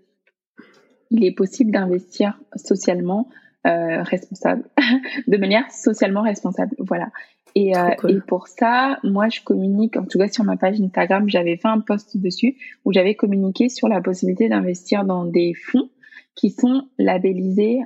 [1.10, 3.28] il est possible d'investir socialement
[3.66, 4.64] euh, responsable,
[5.26, 6.74] de manière socialement responsable.
[6.78, 7.10] Voilà.
[7.56, 11.28] Et, euh, et, pour ça, moi, je communique, en tout cas sur ma page Instagram,
[11.28, 15.88] j'avais fait un post dessus où j'avais communiqué sur la possibilité d'investir dans des fonds
[16.34, 17.80] qui sont labellisés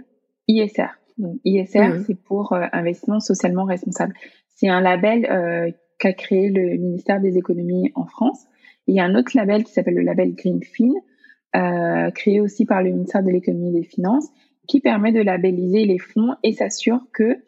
[0.48, 0.88] ISR.
[1.18, 4.14] Donc, ISR, c'est pour euh, investissement socialement responsable.
[4.48, 8.44] C'est un label euh, qu'a créé le ministère des économies en France.
[8.86, 10.92] il y a un autre label qui s'appelle le label Greenfin,
[11.56, 14.28] euh, créé aussi par le ministère de l'économie et des finances,
[14.66, 17.38] qui permet de labelliser les fonds et s'assure que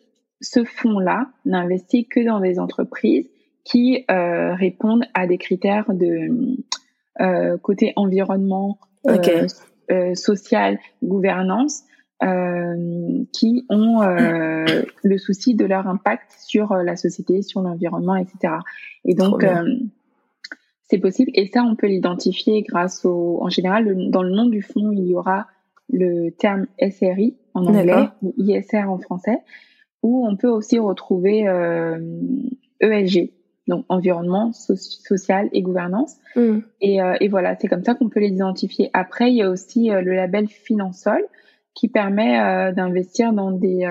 [0.40, 3.28] ce fonds-là n'investit que dans des entreprises
[3.64, 6.56] qui euh, répondent à des critères de
[7.20, 9.46] euh, côté environnement, euh,
[9.90, 11.82] euh social, gouvernance,
[12.22, 18.54] euh, qui ont euh, le souci de leur impact sur la société, sur l'environnement, etc.
[19.04, 19.44] Et donc
[20.88, 21.30] c'est possible.
[21.34, 23.38] Et ça, on peut l'identifier grâce au.
[23.40, 25.46] En général, dans le nom du fonds, il y aura
[25.92, 29.38] le terme SRI en anglais ou ISR en français
[30.02, 31.98] où on peut aussi retrouver euh,
[32.80, 33.30] ESG,
[33.70, 36.16] donc environnement, social et gouvernance.
[36.36, 36.58] Mm.
[36.80, 38.90] Et, euh, et, voilà, c'est comme ça qu'on peut les identifier.
[38.92, 41.22] Après, il y a aussi euh, le label Finansol
[41.74, 43.86] qui permet euh, d'investir dans des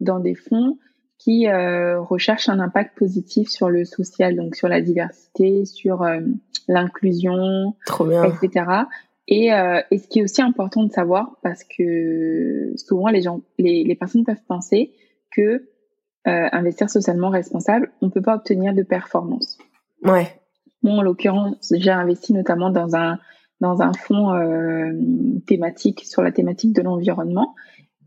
[0.00, 0.76] dans des fonds
[1.18, 6.04] qui recherchent un impact positif sur le social, donc sur la diversité, sur
[6.68, 8.66] l'inclusion, etc.
[9.26, 13.82] Et, et ce qui est aussi important de savoir, parce que souvent les gens, les,
[13.82, 14.92] les personnes peuvent penser
[15.36, 15.68] que
[16.26, 19.58] euh, investir socialement responsable, on peut pas obtenir de performance.
[20.02, 20.26] Ouais.
[20.82, 23.18] Moi, en l'occurrence, j'ai investi notamment dans un
[23.60, 24.92] dans un fonds euh,
[25.46, 27.54] thématique sur la thématique de l'environnement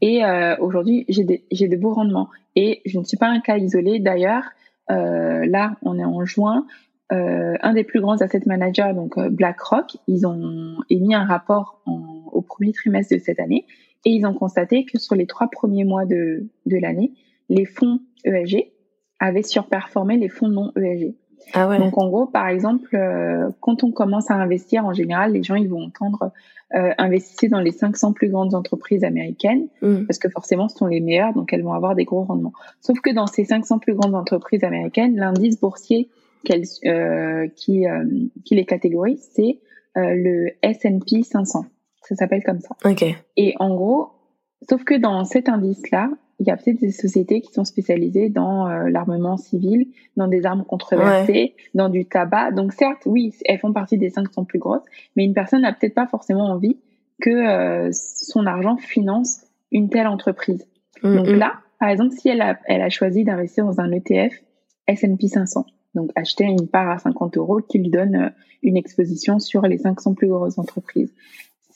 [0.02, 2.30] Et euh, aujourd'hui, j'ai de beaux rendements.
[2.56, 4.00] Et je ne suis pas un cas isolé.
[4.00, 4.44] D'ailleurs,
[4.90, 6.68] là, on est en juin.
[7.10, 12.42] Un des plus grands asset managers, donc BlackRock, ils ont émis un rapport en, au
[12.42, 13.66] premier trimestre de cette année
[14.06, 17.14] et ils ont constaté que sur les trois premiers mois de, de l'année,
[17.50, 18.72] les fonds ESG
[19.20, 21.14] avaient surperformé les fonds non ESG.
[21.54, 21.80] Ah ouais.
[21.80, 25.56] Donc en gros, par exemple, euh, quand on commence à investir, en général, les gens
[25.56, 26.32] ils vont entendre
[26.76, 30.06] euh, investissez dans les 500 plus grandes entreprises américaines mm.
[30.06, 32.54] parce que forcément ce sont les meilleures, donc elles vont avoir des gros rendements.
[32.82, 36.10] Sauf que dans ces 500 plus grandes entreprises américaines, l'indice boursier
[36.86, 38.06] euh, qui, euh,
[38.46, 39.60] qui les catégorise, c'est
[39.98, 41.66] euh, le S&P 500.
[42.02, 42.76] Ça s'appelle comme ça.
[42.86, 43.18] Okay.
[43.38, 44.10] Et en gros,
[44.70, 46.10] sauf que dans cet indice-là,
[46.40, 50.46] il y a peut-être des sociétés qui sont spécialisées dans euh, l'armement civil, dans des
[50.46, 52.52] armes controversées, dans du tabac.
[52.52, 54.84] Donc certes, oui, elles font partie des 500 plus grosses,
[55.16, 56.78] mais une personne n'a peut-être pas forcément envie
[57.22, 60.66] que euh, son argent finance une telle entreprise.
[61.04, 61.36] Mm, donc mm.
[61.36, 64.34] là, par exemple, si elle a, elle a choisi d'investir dans un ETF
[64.88, 68.30] S&P 500, donc acheter une part à 50 euros qui lui donne euh,
[68.64, 71.14] une exposition sur les 500 plus grosses entreprises.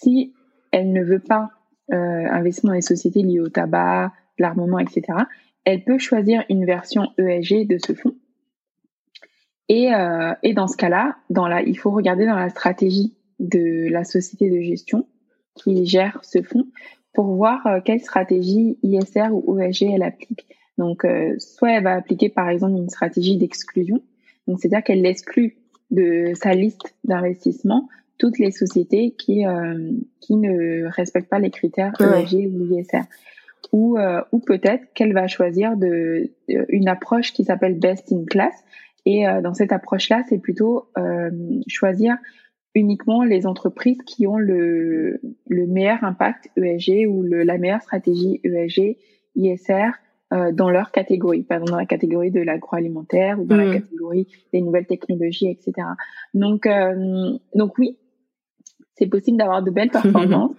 [0.04, 0.34] Si
[0.72, 1.50] elle ne veut pas
[1.94, 5.20] euh, investir dans les sociétés liées au tabac, l'armement, etc.,
[5.63, 8.16] elle peut choisir une version ESG de ce fonds.
[9.70, 11.16] Et, euh, dans ce cas-là,
[11.66, 15.08] il faut regarder dans la stratégie de la société de gestion
[15.56, 16.68] qui gère ce fonds
[17.13, 20.46] pour voir euh, quelle stratégie ISR ou ESG elle applique.
[20.78, 21.06] Donc,
[21.38, 24.02] soit elle va appliquer par exemple une stratégie d'exclusion,
[24.48, 25.56] donc c'est-à-dire qu'elle exclut
[25.92, 27.88] de sa liste d'investissement
[28.24, 33.02] toutes les sociétés qui euh, qui ne respectent pas les critères ESG ou ISR
[33.74, 38.54] ou, euh, ou peut-être qu'elle va choisir de, une approche qui s'appelle best in class.
[39.06, 41.32] Et euh, dans cette approche-là, c'est plutôt euh,
[41.68, 42.16] choisir
[42.76, 48.40] uniquement les entreprises qui ont le, le meilleur impact ESG ou le, la meilleure stratégie
[48.46, 48.96] ESG,
[49.36, 49.92] ISR
[50.34, 53.74] euh, dans leur catégorie, par exemple dans la catégorie de l'agroalimentaire ou dans la mmh.
[53.74, 55.88] catégorie des nouvelles technologies, etc.
[56.34, 57.98] Donc, euh, donc oui,
[58.96, 60.56] c'est possible d'avoir de belles performances.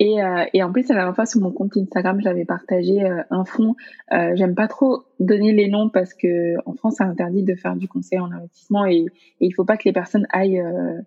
[0.00, 3.22] Et, euh, et en plus, la dernière fois sur mon compte Instagram, j'avais partagé euh,
[3.30, 3.76] un fonds.
[4.12, 7.76] Euh, J'aime pas trop donner les noms parce que en France, c'est interdit de faire
[7.76, 9.06] du conseil en investissement et, et
[9.40, 11.00] il faut pas que les personnes aillent euh,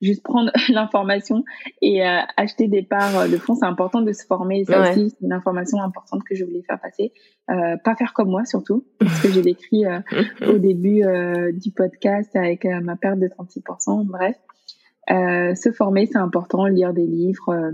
[0.00, 1.44] juste prendre l'information
[1.82, 3.56] et euh, acheter des parts de fonds.
[3.56, 4.64] C'est important de se former.
[4.64, 7.12] Ça aussi, c'est une information importante que je voulais faire passer.
[7.48, 9.82] pas faire comme moi surtout, parce que j'ai décrit
[10.48, 11.02] au début
[11.54, 14.06] du podcast avec ma perte de 36%.
[14.06, 14.36] Bref.
[15.08, 17.72] Se former, c'est important, lire des livres,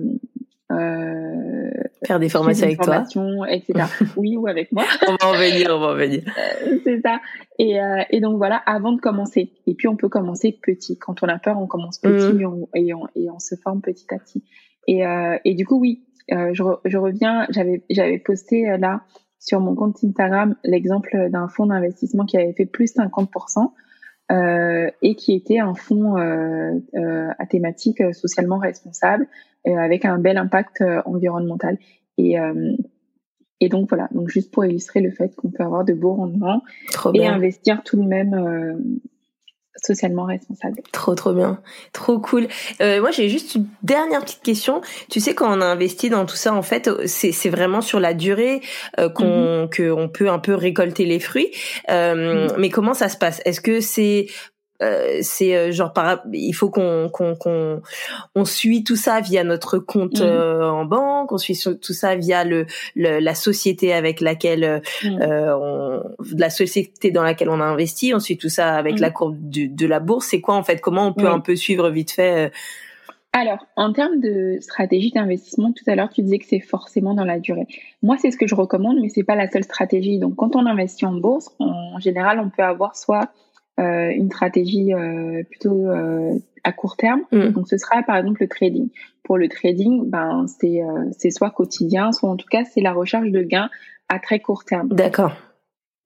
[0.73, 1.71] euh,
[2.07, 3.05] Faire des formations avec toi.
[3.51, 3.85] etc.
[4.17, 4.85] oui, ou avec moi.
[5.07, 6.23] on va en venir, on va en venir.
[6.27, 7.21] Euh, c'est ça.
[7.59, 9.53] Et, euh, et donc voilà, avant de commencer.
[9.67, 10.99] Et puis on peut commencer petit.
[10.99, 12.41] Quand on a peur, on commence petit mmh.
[12.41, 14.43] et, on, et, on, et, on, se forme petit à petit.
[14.87, 19.03] Et, euh, et du coup, oui, euh, je, je reviens, j'avais j'avais posté euh, là
[19.39, 23.73] sur mon compte Instagram l'exemple d'un fonds d'investissement qui avait fait plus 50%.
[24.33, 29.29] Euh, et qui était un fonds euh, euh, à thématique socialement responsable
[29.67, 31.79] avec un bel impact environnemental.
[32.19, 32.37] Et,
[33.61, 36.63] et donc voilà, donc juste pour illustrer le fait qu'on peut avoir de beaux rendements
[37.15, 39.01] et investir tout de même
[39.77, 40.81] socialement responsable.
[40.93, 41.61] Trop trop bien,
[41.93, 42.49] trop cool.
[42.81, 44.81] Euh, moi j'ai juste une dernière petite question.
[45.11, 48.01] Tu sais quand on a investi dans tout ça en fait c'est c'est vraiment sur
[48.01, 48.61] la durée
[48.99, 51.51] euh, qu'on mm qu'on peut un peu récolter les fruits.
[51.91, 52.55] Euh, mhm.
[52.59, 53.41] Mais comment ça se passe?
[53.45, 54.27] Est-ce que c'est
[54.85, 57.81] euh, c'est euh, genre par il faut qu'on qu'on qu'on
[58.35, 60.25] on suit tout ça via notre compte mmh.
[60.25, 62.67] euh, en banque on suit tout ça via le,
[62.97, 65.19] la société avec laquelle mmh.
[65.23, 66.03] on,
[66.37, 69.13] la société dans laquelle on a investi on suit tout ça avec la mmh.
[69.13, 70.81] courbe de, de la bourse c'est quoi en fait?
[70.81, 72.53] Comment on peut un peu suivre vite fait
[73.37, 77.25] alors, en termes de stratégie d'investissement, tout à l'heure, tu disais que c'est forcément dans
[77.25, 77.67] la durée.
[78.01, 80.21] Moi, c'est ce que je recommande, mais c'est pas la seule stratégie.
[80.21, 83.33] Donc, quand on investit en bourse, en général, on peut avoir soit
[83.81, 86.33] euh, une stratégie euh, plutôt euh,
[86.63, 87.23] à court terme.
[87.33, 87.49] Mm.
[87.49, 88.89] Donc ce sera par exemple le trading.
[89.23, 90.83] Pour le trading, ben c'est
[91.17, 93.71] c'est soit quotidien, soit en tout cas c'est la recherche de gains
[94.09, 94.89] à très court terme.
[94.89, 95.33] D'accord.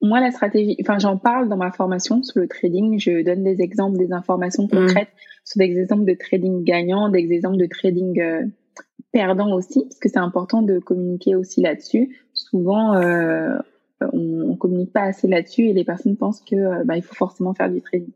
[0.01, 2.99] Moi la stratégie, enfin j'en parle dans ma formation sur le trading.
[3.01, 4.69] Je donne des exemples, des informations mm.
[4.69, 5.11] concrètes
[5.45, 8.51] sur des exemples de trading gagnant, des exemples de trading
[9.13, 12.17] perdant aussi, parce que c'est important de communiquer aussi là-dessus.
[12.35, 13.59] Souvent, euh,
[14.01, 17.15] on, on communique pas assez là-dessus et les personnes pensent que euh, bah, il faut
[17.15, 18.13] forcément faire du trading.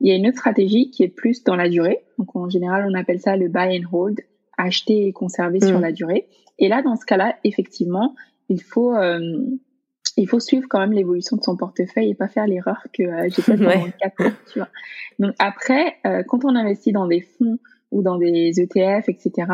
[0.00, 2.00] Il y a une autre stratégie qui est plus dans la durée.
[2.18, 4.20] Donc en général, on appelle ça le buy and hold,
[4.56, 5.82] acheter et conserver sur mm.
[5.82, 6.28] la durée.
[6.58, 8.14] Et là, dans ce cas-là, effectivement,
[8.48, 9.38] il faut euh,
[10.16, 13.28] il faut suivre quand même l'évolution de son portefeuille et pas faire l'erreur que euh,
[13.28, 14.32] j'ai faite pendant quatre ans.
[14.52, 14.68] Tu vois.
[15.18, 15.96] Donc après,
[16.28, 17.58] quand on investit dans des fonds
[17.90, 19.46] ou dans des ETF, etc.,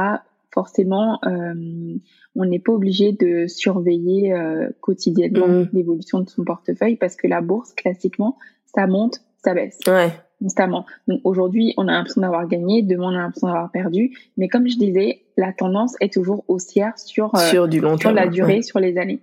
[0.57, 4.35] forcément, on n'est pas obligé de surveiller
[4.81, 5.69] quotidiennement mmh.
[5.73, 8.39] l'évolution de son portefeuille parce que la bourse, classiquement,
[8.75, 9.79] ça monte, ça baisse.
[9.87, 10.85] Ouais constamment.
[11.09, 14.69] Donc aujourd'hui, on a l'impression d'avoir gagné, demain on a l'impression d'avoir perdu, mais comme
[14.69, 18.63] je disais, la tendance est toujours haussière sur euh, sur du long sur la durée,
[18.63, 19.21] sur les années.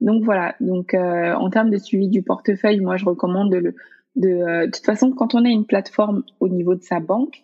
[0.00, 0.54] Donc voilà.
[0.60, 3.74] Donc euh, en termes de suivi du portefeuille, moi je recommande de le
[4.16, 7.42] de, euh, de toute façon quand on a une plateforme au niveau de sa banque,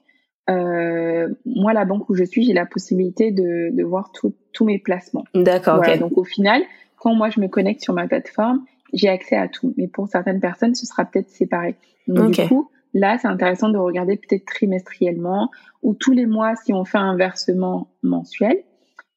[0.48, 5.24] moi la banque où je suis, j'ai la possibilité de de voir tous mes placements.
[5.34, 5.76] D'accord.
[5.76, 6.62] Voilà, Donc au final,
[6.98, 9.74] quand moi je me connecte sur ma plateforme, j'ai accès à tout.
[9.76, 11.76] Mais pour certaines personnes, ce sera peut-être séparé.
[12.08, 15.50] Donc du coup Là, c'est intéressant de regarder peut-être trimestriellement
[15.82, 18.64] ou tous les mois si on fait un versement mensuel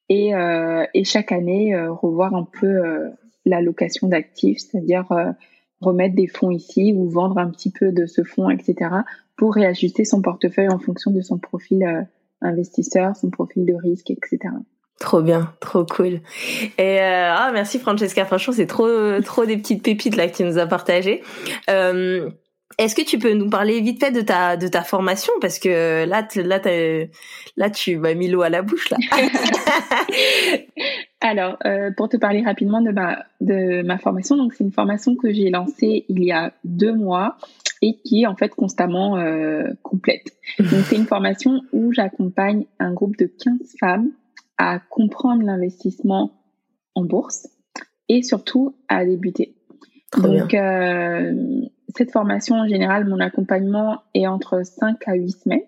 [0.09, 3.09] et, euh, et chaque année euh, revoir un peu euh,
[3.45, 5.31] l'allocation d'actifs, c'est-à-dire euh,
[5.81, 8.91] remettre des fonds ici ou vendre un petit peu de ce fonds, etc.
[9.35, 11.83] pour réajuster son portefeuille en fonction de son profil
[12.41, 14.39] investisseur, son profil de risque, etc.
[14.99, 16.21] Trop bien, trop cool.
[16.77, 18.87] Et ah merci Francesca, franchement c'est trop
[19.21, 21.21] trop des petites pépites là que tu nous as partagées.
[21.69, 22.29] Euh,
[22.77, 25.33] est-ce que tu peux nous parler vite fait de ta de ta formation?
[25.41, 26.59] Parce que là là
[27.57, 28.97] là tu m'as mis l'eau à la bouche là.
[31.21, 35.15] Alors euh, pour te parler rapidement de ma de ma formation donc c'est une formation
[35.15, 37.37] que j'ai lancée il y a deux mois
[37.85, 40.31] et qui est en fait constamment euh, complète.
[40.57, 44.11] Donc c'est une formation où j'accompagne un groupe de 15 femmes
[44.57, 46.31] à comprendre l'investissement
[46.95, 47.49] en bourse
[48.07, 49.55] et surtout à débuter.
[50.17, 51.33] donc euh,
[51.95, 55.61] cette formation, en général, mon accompagnement est entre 5 à 8 semaines.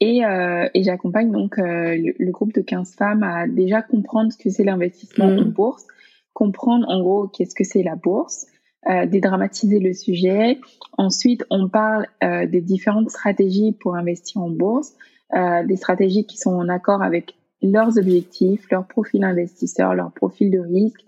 [0.00, 4.38] Et, euh, et j'accompagne donc euh, le, groupe de 15 femmes à déjà comprendre ce
[4.38, 5.38] que c'est l'investissement mmh.
[5.38, 5.86] en bourse,
[6.32, 8.46] comprendre en gros qu'est-ce que c'est la bourse,
[8.88, 10.58] euh, dédramatiser le sujet.
[10.96, 14.94] Ensuite, on parle euh, des différentes stratégies pour investir en bourse,
[15.34, 20.50] euh, des stratégies qui sont en accord avec leurs objectifs, leur profil investisseur, leur profil
[20.50, 21.00] de risque,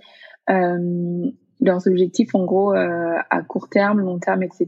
[0.51, 1.31] euh,
[1.63, 4.67] leurs objectifs en gros euh, à court terme, long terme, etc.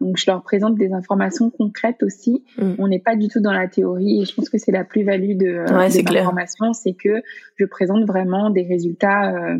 [0.00, 2.44] Donc je leur présente des informations concrètes aussi.
[2.58, 2.74] Mm.
[2.78, 5.36] On n'est pas du tout dans la théorie et je pense que c'est la plus-value
[5.36, 7.22] de, euh, de l'information, c'est que
[7.56, 9.58] je présente vraiment des résultats euh,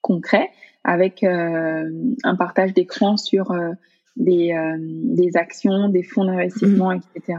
[0.00, 0.50] concrets
[0.88, 1.90] avec euh,
[2.24, 3.54] un partage d'écran sur
[4.16, 7.00] des, des actions, des fonds d'investissement, mm.
[7.14, 7.38] etc.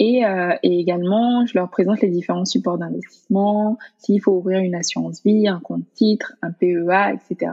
[0.00, 4.74] Et, euh, et, également, je leur présente les différents supports d'investissement, s'il faut ouvrir une
[4.74, 7.52] assurance vie, un compte titre, un PEA, etc.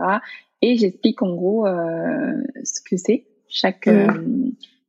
[0.64, 4.08] Et j'explique en gros euh, ce que c'est chaque euh,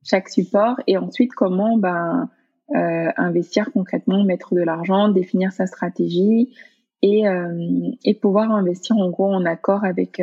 [0.03, 2.29] chaque support et ensuite comment ben
[2.75, 6.55] euh, investir concrètement, mettre de l'argent, définir sa stratégie
[7.03, 10.19] et euh, et pouvoir investir en gros en accord avec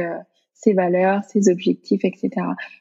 [0.55, 2.31] ses valeurs, ses objectifs, etc.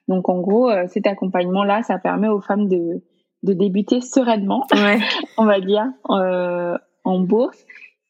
[0.07, 3.03] Donc en gros, cet accompagnement là, ça permet aux femmes de
[3.43, 4.65] de débuter sereinement,
[5.37, 7.57] on va dire, euh, en bourse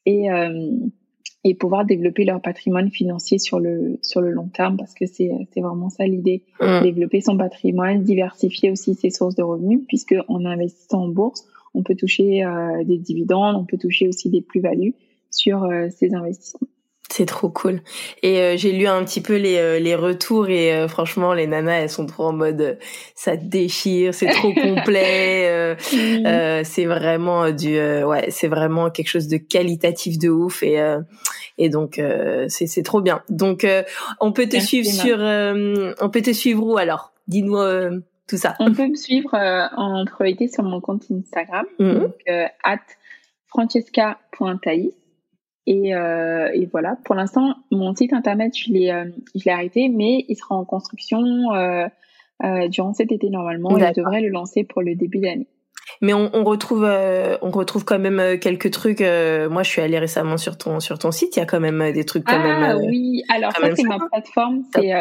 [0.06, 0.72] et euh,
[1.46, 5.32] et pouvoir développer leur patrimoine financier sur le sur le long terme parce que c'est
[5.54, 6.44] c'est vraiment ça l'idée.
[6.60, 11.84] Développer son patrimoine diversifier aussi ses sources de revenus puisque en investissant en bourse on
[11.84, 14.96] peut toucher euh, des dividendes on peut toucher aussi des plus-values
[15.32, 16.68] sur ces investissements
[17.12, 17.82] c'est trop cool.
[18.22, 21.48] Et euh, j'ai lu un petit peu les, euh, les retours et euh, franchement les
[21.48, 22.78] nanas elles sont trop en mode
[23.16, 25.76] ça déchire, c'est trop complet,
[26.64, 30.80] c'est vraiment du ouais c'est vraiment quelque chose de qualitatif de ouf et
[31.58, 32.02] et donc
[32.48, 33.22] c'est c'est trop bien.
[33.30, 33.68] Donc
[34.22, 37.12] on peut te suivre sur on peut te suivre où alors?
[37.28, 37.58] Dis-nous
[38.28, 38.56] tout ça.
[38.60, 41.94] On peut me suivre en priorité sur mon compte Instagram mmh.
[41.94, 42.14] donc
[42.64, 42.80] at
[43.48, 44.99] francesca.taïs
[45.70, 49.06] et, euh, et, voilà, pour l'instant, mon site internet, je l'ai, euh,
[49.36, 51.22] je l'ai arrêté, mais il sera en construction
[51.54, 51.88] euh,
[52.70, 53.78] durant cet été normalement.
[53.78, 55.48] Et je devrais le lancer pour le début d'année.
[56.02, 59.02] Mais on, on retrouve, on retrouve quand même quelques trucs.
[59.02, 61.36] moi, je suis allée récemment sur ton sur ton site.
[61.36, 62.78] Il y a quand même des trucs quand ah, même.
[62.88, 64.64] oui, alors ça c'est ma plateforme.
[64.74, 64.92] C'est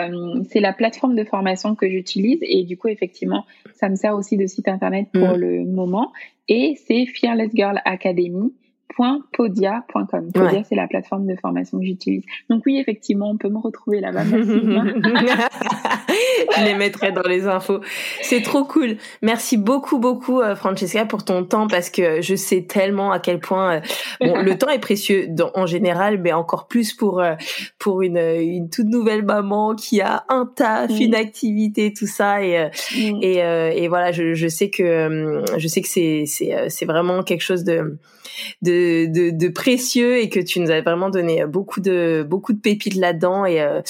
[0.50, 3.44] c'est la plateforme de formation que j'utilise et du coup effectivement,
[3.74, 5.36] ça me sert aussi de site internet pour mm.
[5.36, 6.12] le moment.
[6.48, 8.52] Et c'est Fearless Girl Academy
[8.96, 10.32] podia.com.
[10.32, 12.24] Podia, c'est la plateforme de formation que j'utilise.
[12.50, 14.24] Donc oui, effectivement, on peut me retrouver là-bas.
[16.56, 17.80] Je les mettrai dans les infos.
[18.22, 18.96] C'est trop cool.
[19.22, 23.40] Merci beaucoup, beaucoup, euh, Francesca, pour ton temps parce que je sais tellement à quel
[23.40, 23.80] point euh,
[24.20, 27.34] bon, le temps est précieux dans, en général, mais encore plus pour euh,
[27.78, 32.70] pour une, une toute nouvelle maman qui a un taf, une activité, tout ça et
[32.96, 37.42] et, et voilà, je, je sais que je sais que c'est c'est c'est vraiment quelque
[37.42, 37.98] chose de
[38.62, 38.72] de,
[39.06, 42.94] de, de, précieux et que tu nous as vraiment donné beaucoup de beaucoup de pépites
[42.94, 43.80] là-dedans et euh,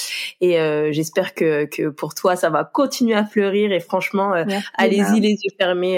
[0.41, 4.43] et euh, j'espère que que pour toi ça va continuer à fleurir et franchement euh,
[4.75, 5.97] allez-y les yeux fermés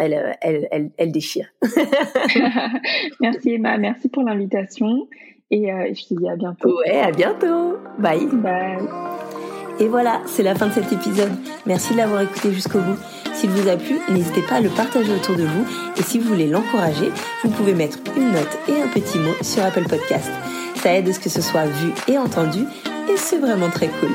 [0.00, 1.46] elle, elle, elle, elle déchire.
[3.20, 5.08] merci Emma, merci pour l'invitation
[5.50, 6.78] et je te dis à bientôt.
[6.78, 7.76] Ouais, à bientôt.
[7.98, 8.26] Bye.
[8.32, 9.43] Bye.
[9.80, 11.32] Et voilà, c'est la fin de cet épisode.
[11.66, 12.96] Merci de l'avoir écouté jusqu'au bout.
[13.34, 15.66] S'il vous a plu, n'hésitez pas à le partager autour de vous.
[15.96, 17.10] Et si vous voulez l'encourager,
[17.42, 20.30] vous pouvez mettre une note et un petit mot sur Apple Podcast.
[20.76, 22.64] Ça aide à ce que ce soit vu et entendu.
[23.12, 24.12] Et c'est vraiment très cool.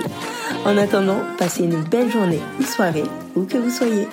[0.65, 3.03] En attendant, passez une belle journée ou soirée,
[3.35, 4.07] où que vous soyez.